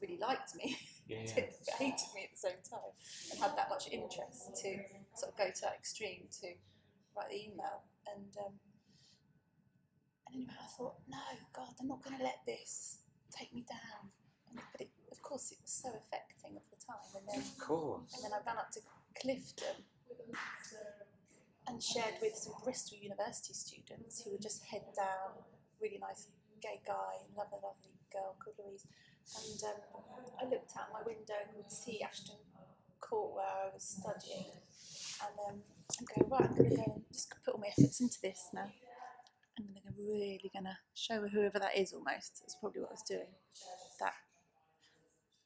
[0.01, 0.77] really liked me,
[1.09, 1.23] Yeah.
[1.35, 2.92] but hated me at the same time,
[3.31, 4.68] and had that much interest to
[5.14, 6.49] sort of go to that extreme to
[7.16, 7.83] write the email.
[8.07, 8.53] And um,
[10.27, 11.18] and anyway, I thought, no,
[11.53, 12.99] God, I'm not going to let this
[13.31, 14.11] take me down.
[14.51, 14.90] And, but it,
[15.33, 17.09] course, it was so affecting at the time.
[17.16, 18.12] And then Of course.
[18.12, 18.81] and then I ran up to
[19.16, 19.81] Clifton
[21.68, 25.40] and shared with some Bristol University students who were just head down,
[25.81, 26.29] really nice
[26.61, 28.85] gay guy, lovely, lovely girl called Louise.
[29.40, 29.81] And um,
[30.37, 32.37] I looked out my window and could see Ashton
[33.01, 34.53] Court where I was studying.
[35.25, 35.57] And um,
[35.97, 38.53] I'm going, right, I'm going to go and just put all my efforts into this
[38.53, 38.68] now.
[39.57, 42.45] I'm going to go really going to show whoever that is almost.
[42.45, 43.33] That's probably what I was doing.
[44.01, 44.12] That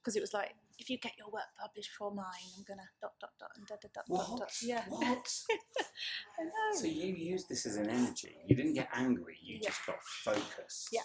[0.06, 3.14] because it was like, if you get your work published for mine, I'm gonna dot
[3.20, 4.38] dot dot and dot dot dot dot What?
[4.38, 4.52] dot.
[4.62, 4.84] Yeah.
[4.88, 5.28] What?
[6.38, 6.76] I know.
[6.80, 8.36] So you used this as an energy.
[8.46, 9.36] You didn't get angry.
[9.42, 9.68] You Yeah.
[9.70, 10.90] just got focused.
[10.92, 11.00] Yeah.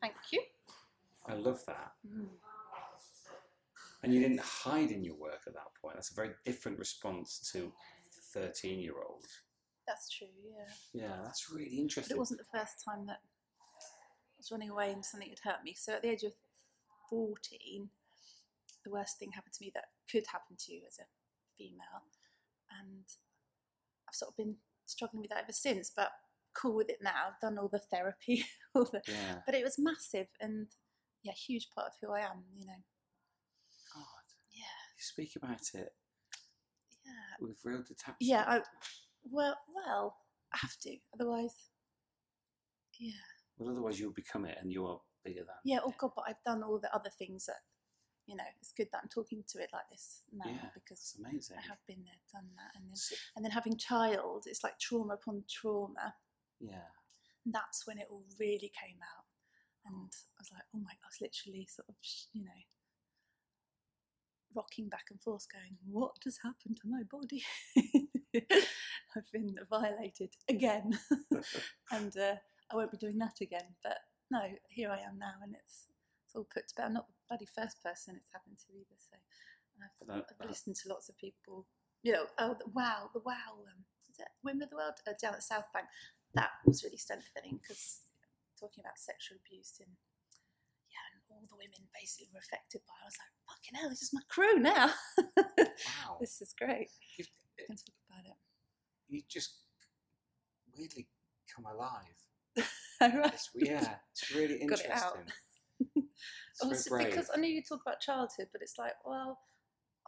[0.00, 0.42] Thank you.
[1.26, 1.92] I love that.
[2.06, 2.28] Mm.
[4.02, 5.96] And you didn't hide in your work at that point.
[5.96, 9.26] That's a very different response to the 13 year old.
[9.86, 10.28] That's true.
[10.42, 11.02] Yeah.
[11.02, 11.76] Yeah, that's really interesting.
[11.76, 12.16] But interesting.
[12.16, 15.74] it wasn't the first time that I was running away and something had hurt me.
[15.76, 16.32] So at the age of
[17.10, 17.90] 14,
[18.88, 21.06] the worst thing happened to me that could happen to you as a
[21.56, 22.02] female.
[22.80, 23.04] And
[24.08, 26.10] I've sort of been struggling with that ever since, but
[26.54, 27.28] cool with it now.
[27.28, 29.40] I've done all the therapy, all the, yeah.
[29.46, 30.66] but it was massive and
[31.22, 32.80] yeah, huge part of who I am, you know.
[33.94, 34.62] God, Yeah,
[34.96, 35.92] you speak about it
[37.04, 37.36] yeah.
[37.40, 38.16] with real detachment.
[38.20, 38.60] Yeah, I,
[39.24, 40.16] well, well,
[40.52, 41.54] I have to, otherwise,
[42.98, 43.12] yeah.
[43.58, 45.56] Well, otherwise you'll become it and you're bigger than.
[45.64, 47.56] Yeah, oh god, but I've done all the other things that,
[48.28, 51.16] you know, it's good that I'm talking to it like this now Yeah, because It's
[51.18, 51.56] amazing.
[51.58, 54.78] I have been there, done that, and then So- and then having child, it's like
[54.78, 56.14] trauma upon trauma,
[56.60, 56.88] yeah.
[57.44, 59.24] and that's when it all really came out,
[59.86, 61.96] and I was like, oh my was literally sort of,
[62.34, 62.60] you know,
[64.54, 67.42] rocking back and forth, going, what has happened to my body?
[69.16, 70.98] I've been violated again,
[71.90, 72.36] and uh,
[72.70, 73.74] I won't be doing that again.
[73.82, 73.98] But
[74.30, 75.87] no, here I am now, and it's
[76.28, 76.92] it's all put to bed.
[76.92, 78.96] I'm not the bloody first person it's happened to either.
[79.00, 81.64] So I've, that- I've that- listened to lots of people.
[82.04, 85.16] You know, oh the wow, the wow, um, is it Women of the World uh,
[85.20, 85.86] down at South Bank?
[86.34, 88.04] That was really strengthening because
[88.60, 89.90] talking about sexual abuse and
[90.92, 92.94] yeah, and all the women basically were affected by.
[93.00, 93.02] it.
[93.02, 94.92] I was like, fucking hell, this is my crew now.
[95.26, 96.18] Wow.
[96.20, 96.90] this is great.
[97.16, 98.38] You've- I can talk about it.
[99.08, 99.58] you just
[100.76, 101.08] weirdly
[101.54, 102.18] come alive.
[103.00, 103.32] Right.
[103.32, 105.14] It's, yeah, it's really Got it out.
[105.18, 105.32] interesting.
[106.60, 109.38] Because I know you talk about childhood, but it's like, well,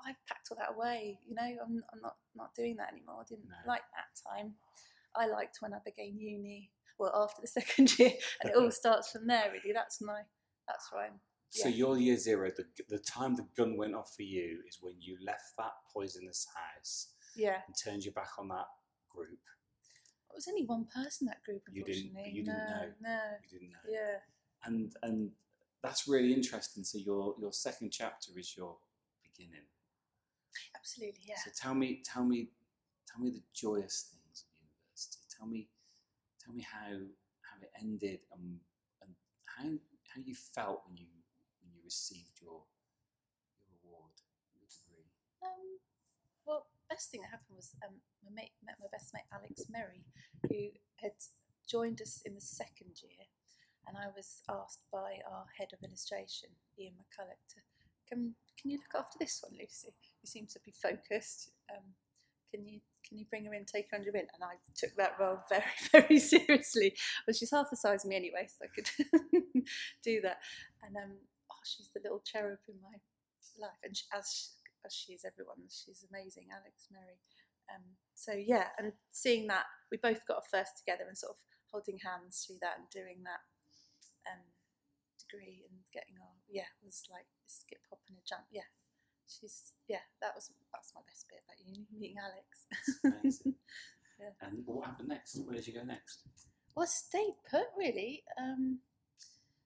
[0.05, 1.19] I've packed all that away.
[1.29, 3.17] You know, I'm, I'm not not doing that anymore.
[3.21, 3.57] I didn't No.
[3.67, 4.55] like that time.
[5.15, 6.71] I liked when I began uni.
[6.99, 9.51] Well, after the second year, and it all starts from there.
[9.53, 10.23] Really, that's my
[10.67, 11.21] that's where I'm.
[11.51, 11.75] So yeah.
[11.75, 15.17] your year zero, the, the time the gun went off for you is when you
[15.25, 18.67] left that poisonous house Yeah, and turned your back on that
[19.09, 19.31] group.
[20.31, 21.63] it was only one person that group.
[21.73, 22.87] You didn't- Unfortunately, you didn't no, know.
[23.03, 23.91] no, You didn't know.
[23.91, 24.17] yeah,
[24.65, 25.31] And and
[25.83, 26.85] that's really interesting.
[26.85, 28.77] So your your second chapter is your
[29.23, 29.66] beginning.
[30.77, 31.37] absolutely, yeah.
[31.45, 32.51] So tell me, tell me,
[33.07, 35.25] tell me the joyous things of university.
[35.37, 35.69] Tell me,
[36.45, 36.97] tell me how
[37.43, 38.61] how it ended and
[39.03, 39.14] and
[39.47, 39.69] how
[40.14, 41.07] how you felt when you
[41.62, 42.62] when you received your
[43.59, 44.12] your award,
[44.55, 45.09] your degree.
[45.43, 45.81] Um,
[46.45, 50.05] well, best thing that happened was um, my mate met my best mate Alex Merry,
[50.49, 51.16] who had
[51.66, 53.31] joined us in the second year,
[53.91, 57.59] and I was asked by our head of illustration, Ian McCulloch, to
[58.09, 58.38] come.
[58.55, 59.91] Can you look after this one, Lucy?
[60.22, 61.51] You seem to be focused.
[61.66, 61.99] Um,
[62.55, 64.30] can you can you bring her in, take her under your wing?
[64.30, 66.95] And I took that role very very seriously.
[67.26, 68.91] But she's half the size of me anyway, so I could
[70.05, 70.38] do that.
[70.86, 71.18] And um,
[71.51, 73.03] oh, she's the little cherub in my
[73.59, 74.47] life, and she, as she,
[74.86, 77.18] as she is everyone, she's amazing, Alex Merry.
[77.66, 81.43] Um, so yeah, and seeing that we both got a first together and sort of
[81.74, 83.43] holding hands through that and doing that
[84.29, 84.45] um,
[85.16, 88.45] degree and getting our yeah was like a skip hop and a jump.
[88.51, 88.68] Yeah,
[89.29, 92.66] she's yeah that was that's my best bit about uni meeting Alex.
[94.21, 94.37] Yeah.
[94.47, 95.41] And what happened next?
[95.45, 96.21] Where did you go next?
[96.77, 98.23] Well, I stayed put really.
[98.39, 98.81] Um,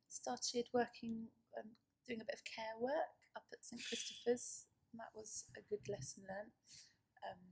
[0.09, 1.27] started working,
[1.59, 1.71] um,
[2.07, 4.67] doing a bit of care work up at St Christopher's.
[4.93, 6.55] And that was a good lesson learned.
[7.27, 7.43] Um,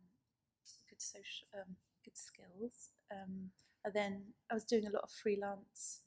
[0.88, 1.74] good social, um,
[2.04, 2.90] good skills.
[3.10, 3.50] Um,
[3.84, 6.02] and then I was doing a lot of freelance.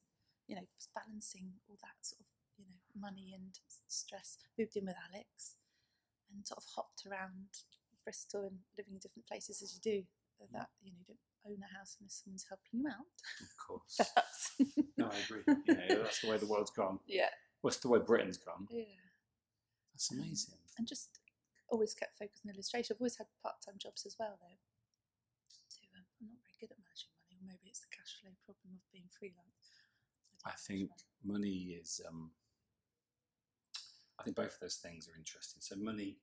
[0.48, 2.28] You know, balancing all that sort of
[2.58, 4.38] you know money and stress.
[4.58, 5.56] Moved in with Alex,
[6.32, 7.66] and sort of hopped around
[8.04, 10.04] Bristol and living in different places as you do.
[10.42, 13.10] uh, That you know, you don't own a house unless someone's helping you out.
[13.42, 13.98] Of course.
[14.98, 15.44] No, I agree.
[15.68, 17.00] You know, that's the way the world's gone.
[17.06, 17.28] yeah,
[17.60, 18.64] What's the way Britain's gone?
[18.72, 19.04] yeah.
[19.92, 20.56] That's amazing.
[20.80, 21.20] And just
[21.68, 22.96] always kept focused on illustration.
[22.96, 24.60] I've always had part-time jobs as well, though.
[25.68, 28.32] So um, I'm not very good at managing money, or maybe it's the cash flow
[28.48, 29.75] problem of being freelance.
[30.46, 30.92] I think
[31.24, 32.02] money is.
[32.08, 32.32] Um,
[34.20, 35.62] I think both of those things are interesting.
[35.62, 36.18] So money,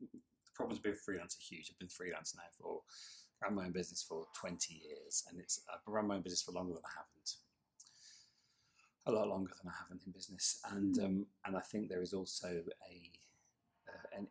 [0.00, 0.08] the
[0.54, 1.70] problems with freelance are huge.
[1.70, 2.80] I've been freelance now for
[3.40, 6.52] ran my own business for twenty years, and it's I've run my own business for
[6.52, 7.34] longer than I haven't.
[9.06, 11.04] A lot longer than I haven't in business, and Mm.
[11.04, 12.48] um, and I think there is also
[12.90, 13.12] a
[13.88, 14.28] uh, an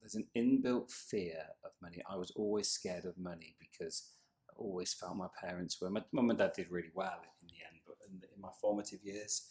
[0.00, 2.02] there's an inbuilt fear of money.
[2.08, 4.10] I was always scared of money because
[4.58, 5.90] always felt my parents were.
[5.90, 9.02] My mum and dad did really well in the end, but in, in my formative
[9.02, 9.42] years,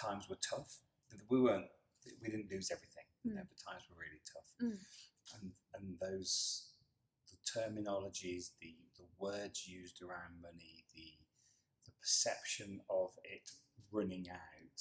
[0.00, 0.78] times were tough.
[1.28, 1.66] We weren't.
[2.22, 3.48] We didn't lose everything, you know, Mm.
[3.48, 4.50] but times were really tough.
[4.60, 4.78] Mm.
[5.40, 6.70] And and those
[7.30, 11.14] the terminologies, the the words used around money, the
[11.86, 13.50] the perception of it
[13.90, 14.80] running out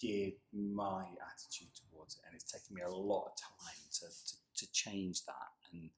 [0.00, 4.34] geared my attitude towards it, and it's taken me a lot of time to, to,
[4.66, 5.90] to change that and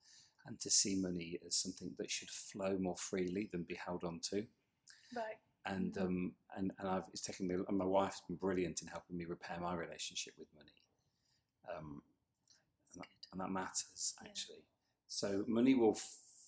[0.49, 4.19] and to see money as something that should flow more freely than be held on
[4.31, 4.45] to.
[5.15, 5.37] Right.
[5.65, 6.01] And Mhm.
[6.01, 9.25] um and, and I've it's taken me and my wife's been brilliant in helping me
[9.25, 10.83] repair my relationship with money.
[11.73, 12.01] Um,
[12.93, 14.29] and, that, and that matters Yeah.
[14.29, 14.65] actually.
[15.07, 15.97] So money will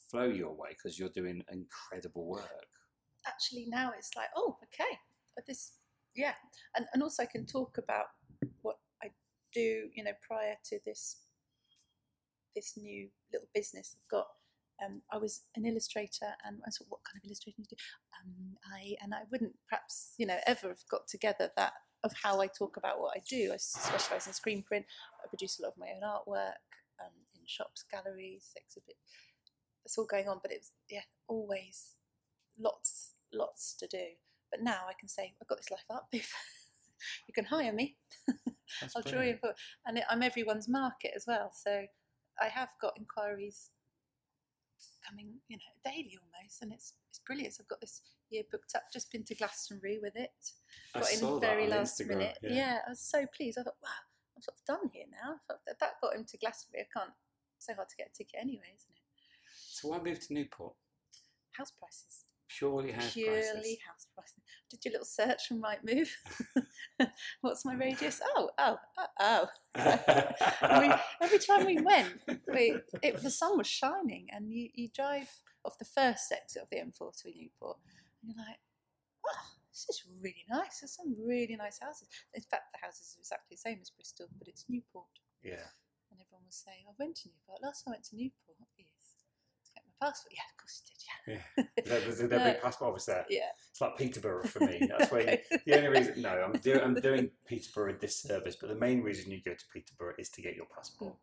[0.09, 2.67] flow your way because you're doing incredible work.
[3.27, 4.97] Actually, now it's like, oh, okay,
[5.35, 5.73] but this,
[6.15, 6.33] yeah,
[6.75, 8.07] and and also I can talk about
[8.63, 9.11] what I
[9.53, 9.91] do.
[9.93, 11.17] You know, prior to this,
[12.55, 14.27] this new little business I've got.
[14.83, 17.83] Um, I was an illustrator, and I thought, what kind of illustration do you do?
[18.19, 21.73] Um, I and I wouldn't perhaps, you know, ever have got together that
[22.03, 23.51] of how I talk about what I do.
[23.53, 24.85] I specialise in screen print.
[25.23, 26.65] I produce a lot of my own artwork
[26.99, 28.95] um, in shops, galleries, exhibit.
[29.85, 31.95] It's all going on, but it's yeah, always
[32.59, 34.03] lots, lots to do.
[34.49, 36.07] But now I can say I've got this life up.
[36.11, 36.33] If
[37.27, 37.97] you can hire me,
[38.95, 39.37] I'll draw you.
[39.41, 39.59] brilliant.
[39.85, 41.51] And it, I'm everyone's market as well.
[41.53, 41.85] So
[42.39, 43.69] I have got inquiries
[45.07, 47.53] coming, you know, daily almost, and it's it's brilliant.
[47.53, 48.83] So I've got this year booked up.
[48.93, 50.31] Just been to Glastonbury with it.
[50.95, 52.37] I Got saw in that very on last Instagram, minute.
[52.41, 52.53] Yeah.
[52.53, 52.77] Yeah.
[52.87, 53.57] I was so pleased.
[53.57, 54.01] I thought, wow,
[54.35, 55.35] I'm sort of done here now.
[55.49, 56.85] That, that got him to Glastonbury.
[56.85, 57.13] I can't.
[57.59, 59.03] So hard to get a ticket anyway, isn't it?
[59.53, 60.73] So why move to Newport?
[61.51, 62.25] House prices.
[62.57, 63.77] Purely house purely prices.
[63.87, 64.37] house prices.
[64.69, 66.09] Did your little search from Rightmove?
[67.41, 68.21] What's my radius?
[68.35, 70.79] Oh, oh, uh, oh, oh.
[70.79, 72.13] We, every time we went,
[72.47, 75.29] we, it, the sun was shining, and you, you drive
[75.65, 77.77] off the first exit of the M4 to Newport,
[78.21, 78.59] and you're like,
[79.25, 79.41] wow,
[79.71, 80.79] this is really nice.
[80.79, 82.07] There's some really nice houses.
[82.33, 85.07] In fact, the houses are exactly the same as Bristol, but it's Newport.
[85.43, 85.67] yeah.
[86.11, 87.63] And everyone was saying, I went to Newport.
[87.63, 89.00] Last time I went to Newport, yes.
[90.01, 90.33] To get my passport.
[90.33, 91.83] Yeah, of course you did, yeah.
[91.85, 93.25] There's, there's a big passport office there.
[93.29, 93.49] Yeah.
[93.69, 94.89] It's like Peterborough for me.
[94.97, 96.21] That's where you, the only reason.
[96.21, 99.65] No, I'm doing I'm doing Peterborough a disservice, but the main reason you go to
[99.71, 101.15] Peterborough is to get your passport.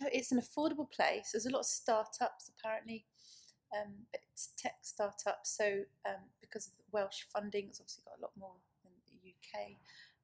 [0.00, 1.30] No, it's an affordable place.
[1.32, 3.04] There's a lot of startups apparently,
[3.76, 5.56] um, but it's tech startups.
[5.56, 9.30] So um, because of the Welsh funding, it's obviously got a lot more than the
[9.30, 9.76] UK,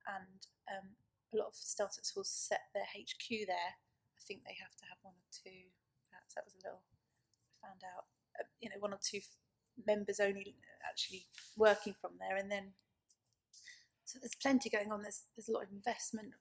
[0.07, 0.41] and
[0.71, 0.89] um,
[1.35, 3.75] a lot of startups will set their HQ there.
[4.17, 5.69] I think they have to have one or two.
[6.09, 6.83] Perhaps that was a little.
[7.65, 8.05] Found out,
[8.39, 9.21] uh, you know, one or two
[9.87, 10.55] members only
[10.85, 12.77] actually working from there, and then.
[14.05, 15.01] So there's plenty going on.
[15.01, 16.37] There's there's a lot of investment.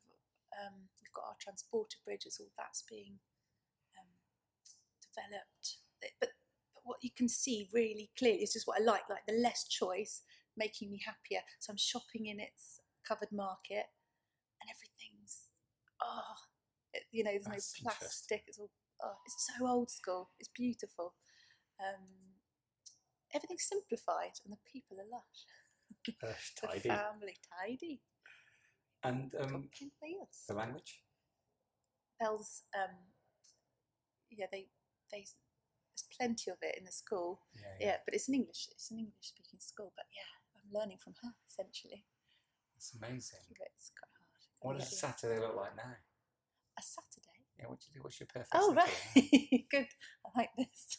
[0.51, 3.17] Um, we've got our transporter bridges, all that's being
[3.97, 4.11] um,
[4.99, 5.79] developed.
[6.01, 6.29] But, but
[6.83, 10.21] what you can see really clearly is just what I like, like the less choice,
[10.57, 11.39] making me happier.
[11.59, 13.87] So I'm shopping in its covered market,
[14.59, 15.47] and everything's
[16.03, 16.35] oh,
[16.93, 18.43] it, you know, there's That's no plastic.
[18.47, 18.69] It's all
[19.03, 20.29] oh, it's so old school.
[20.39, 21.13] It's beautiful.
[21.79, 22.07] Um,
[23.33, 25.39] everything's simplified, and the people are lush.
[26.23, 26.33] Uh,
[26.73, 28.01] The family tidy.
[29.03, 29.69] And um,
[30.47, 31.01] the language.
[32.19, 32.95] Bells, um,
[34.31, 34.69] yeah, they
[35.11, 37.41] they there's plenty of it in the school.
[37.53, 37.97] Yeah, Yeah.
[38.05, 39.91] but it's an English it's an English speaking school.
[39.95, 42.05] But yeah, I'm learning from her essentially.
[42.77, 43.43] It's amazing.
[43.59, 44.43] But It's quite hard.
[44.61, 44.99] What does Really.
[45.03, 45.95] Saturday look like now?
[46.79, 47.32] a Saturday?
[47.59, 48.03] Yeah, what do you do?
[48.03, 48.55] What's your perfect?
[48.55, 48.89] Oh, right.
[49.71, 49.87] Good.
[50.25, 50.97] I like this.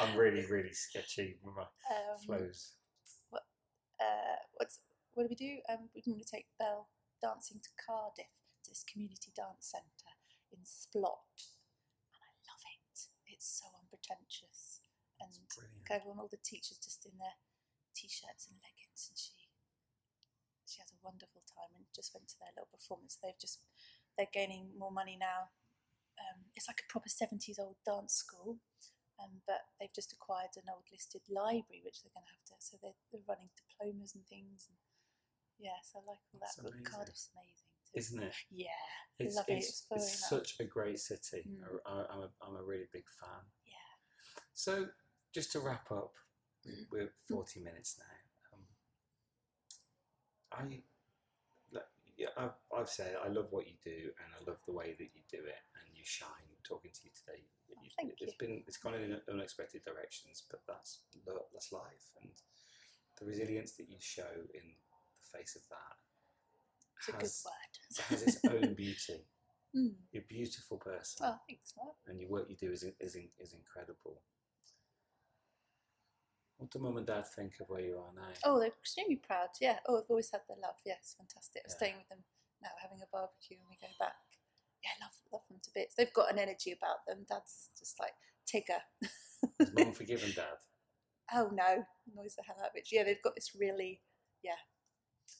[0.00, 2.74] I'm really, really sketchy with my um, flows.
[3.34, 4.78] uh, what's
[5.14, 5.58] what do we do?
[5.66, 6.86] Um, we're going to take Belle
[7.18, 8.30] dancing to Cardiff
[8.62, 10.14] to this community dance centre
[10.54, 11.34] in Splot,
[12.14, 13.10] and I love it.
[13.26, 14.78] It's so unpretentious,
[15.18, 15.34] and
[15.90, 17.34] everyone, all the teachers just in their
[17.98, 19.50] t-shirts and leggings, and she
[20.62, 21.74] she has a wonderful time.
[21.74, 23.18] And just went to their little performance.
[23.18, 23.66] They've just
[24.14, 25.50] they're gaining more money now.
[26.18, 28.58] Um, it's like a proper seventies old dance school.
[29.18, 32.54] Um, but they've just acquired an old listed library, which they're going to have to.
[32.62, 34.70] So they're, they're running diplomas and things.
[34.70, 34.78] And
[35.58, 36.54] yes, I like all that.
[36.62, 36.86] But.
[36.86, 37.66] Cardiff's amazing.
[37.90, 37.98] Too.
[37.98, 38.34] Isn't it?
[38.54, 38.84] Yeah,
[39.18, 41.50] It's, it's, It's it's such a great city.
[41.50, 41.66] Mm.
[41.84, 43.42] I, I'm, a, I'm a really big fan.
[43.66, 43.90] yeah.
[44.54, 44.86] So,
[45.34, 46.14] just to wrap up,
[46.66, 46.86] Mm.
[46.90, 48.54] we're 40 minutes now.
[48.54, 48.66] Um,
[50.52, 50.62] I,
[51.72, 54.94] like, yeah, I've, I've said I love what you do, and I love the way
[54.98, 56.46] that you do it, and you shine.
[56.64, 58.38] Talking to you today, Oh, You- thank it's you.
[58.38, 61.00] been it's gone in unexpected directions, but that's
[61.54, 62.30] that's life, and
[63.18, 64.74] the resilience that you show in
[65.20, 65.96] the face of that
[66.98, 69.24] It's a good has, has its own beauty.
[69.74, 69.94] Mm.
[70.12, 71.96] You're a beautiful person, Oh, thanks, Mark.
[72.06, 74.22] and your work you do is is is incredible.
[76.58, 78.32] What do mum and dad think of where you are now?
[78.44, 79.50] Oh, they're extremely proud.
[79.60, 79.78] Yeah.
[79.86, 80.74] Oh, I've always had their love.
[80.84, 81.62] Yes, fantastic.
[81.64, 82.24] I'm staying with them
[82.60, 84.16] now, having a barbecue and we go back.
[84.82, 85.94] Yeah, love love them to bits.
[85.96, 87.26] They've got an energy about them.
[87.28, 88.12] Dad's just like
[88.46, 88.80] Tigger.
[89.74, 90.58] Mum forgiven dad?
[91.34, 92.88] oh no, annoys the hell out of it.
[92.90, 94.00] Yeah, they've got this really,
[94.42, 94.56] yeah,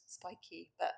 [0.07, 0.93] spiky, but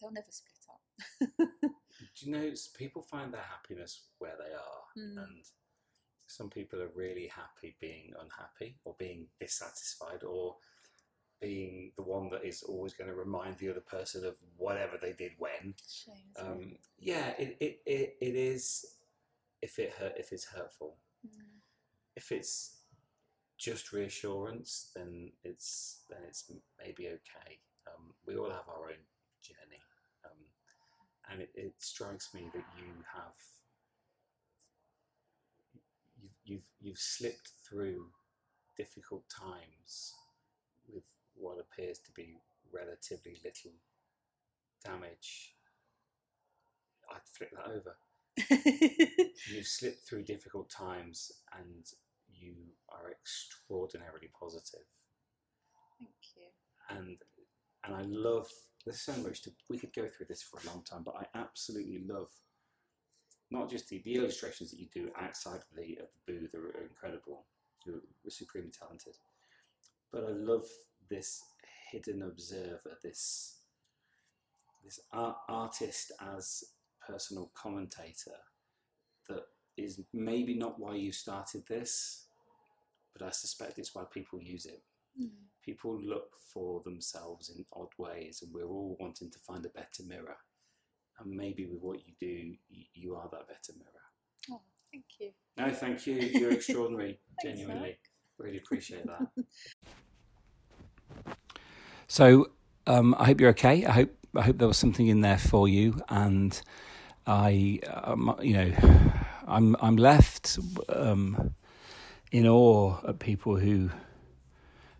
[0.00, 1.48] they'll never split up.
[2.14, 5.22] Do you know people find their happiness where they are, Mm.
[5.24, 5.44] and
[6.28, 10.56] some people are really happy being unhappy or being dissatisfied or
[11.40, 15.12] being the one that is always going to remind the other person of whatever they
[15.12, 15.74] did when.
[15.88, 16.14] Shame.
[16.36, 16.40] it?
[16.40, 18.84] Um, yeah, it, it, it, it is
[19.62, 20.96] if it hurt if it's hurtful.
[21.26, 21.60] Mm.
[22.16, 22.78] If it's
[23.56, 27.58] just reassurance, then it's then it's maybe okay.
[27.86, 29.04] Um, we all have our own
[29.42, 29.80] journey,
[30.24, 30.38] um,
[31.30, 33.34] and it, it strikes me that you have
[36.20, 38.06] you've you've you've slipped through
[38.76, 40.14] difficult times
[40.92, 41.04] with
[41.38, 42.36] what appears to be
[42.72, 43.72] relatively little
[44.84, 45.54] damage.
[47.10, 47.96] I'd flip that over
[49.50, 51.86] you've slipped through difficult times and
[52.28, 52.54] you
[52.88, 54.86] are extraordinarily positive
[55.98, 56.96] Thank you.
[56.96, 57.16] and
[57.84, 58.46] and I love
[58.84, 61.26] there's so much to we could go through this for a long time but I
[61.38, 62.28] absolutely love
[63.50, 66.82] not just the, the illustrations that you do outside of the of the booth are
[66.82, 67.46] incredible
[67.86, 69.14] you're supremely talented
[70.12, 70.66] but I love
[71.10, 71.42] this
[71.90, 73.58] hidden observer this
[74.84, 76.64] this art, artist as
[77.06, 78.36] personal commentator
[79.28, 79.42] that
[79.76, 82.26] is maybe not why you started this,
[83.14, 84.82] but I suspect it's why people use it.
[85.20, 85.30] Mm.
[85.64, 90.02] People look for themselves in odd ways, and we're all wanting to find a better
[90.06, 90.36] mirror.
[91.18, 92.54] And maybe with what you do,
[92.94, 94.52] you, are that better mirror.
[94.52, 94.60] Oh,
[94.92, 95.30] thank you.
[95.56, 96.14] No, thank you.
[96.14, 97.98] You're extraordinary, genuinely.
[98.38, 99.26] Really appreciate that.
[102.08, 102.50] So
[102.86, 103.84] um, I hope you're okay.
[103.84, 106.58] I hope I hope there was something in there for you, and
[107.26, 108.72] I, um, you know,
[109.46, 111.54] I'm I'm left um,
[112.32, 113.90] in awe at people who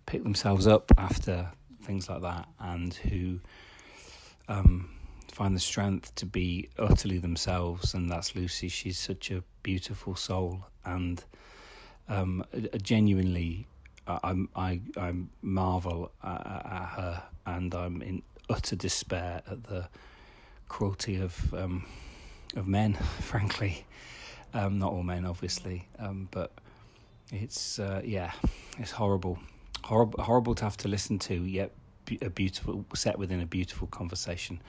[0.04, 1.50] pick themselves up after
[1.82, 3.40] things like that, and who
[4.48, 4.90] um,
[5.32, 7.94] find the strength to be utterly themselves.
[7.94, 8.68] And that's Lucy.
[8.68, 11.24] She's such a beautiful soul, and
[12.06, 13.66] um, a- genuinely
[14.09, 19.88] I I'm- I I marvel at, at her, and I'm in utter despair at the
[20.68, 21.84] cruelty of um,
[22.56, 22.94] of men.
[23.20, 23.84] Frankly,
[24.54, 26.52] um, not all men, obviously, um, but
[27.30, 28.32] it's uh, yeah,
[28.78, 29.38] it's horrible,
[29.84, 31.34] horrible, horrible to have to listen to.
[31.34, 31.72] Yet
[32.22, 34.62] a beautiful set within a beautiful conversation.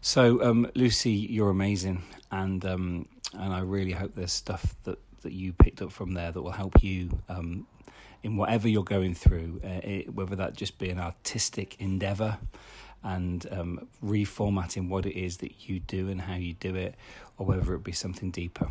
[0.00, 5.32] So, um, Lucy, you're amazing, and um, and I really hope there's stuff that, that
[5.32, 7.66] you picked up from there that will help you um,
[8.24, 12.38] in whatever you're going through, uh, it, whether that just be an artistic endeavor
[13.02, 16.94] and um, reformatting what it is that you do and how you do it,
[17.36, 18.68] or whether it be something deeper.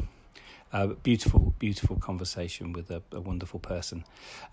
[0.74, 4.04] Uh, beautiful, beautiful conversation with a, a wonderful person.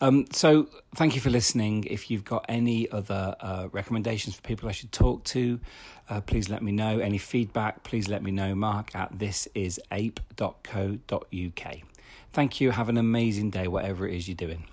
[0.02, 1.84] Um, so, thank you for listening.
[1.84, 5.58] If you've got any other uh, recommendations for people I should talk to,
[6.10, 6.98] uh, please let me know.
[6.98, 8.54] Any feedback, please let me know.
[8.54, 10.16] Mark at thisisape.co.uk.
[12.32, 12.70] Thank you.
[12.70, 14.66] Have an amazing day, whatever it is you're doing.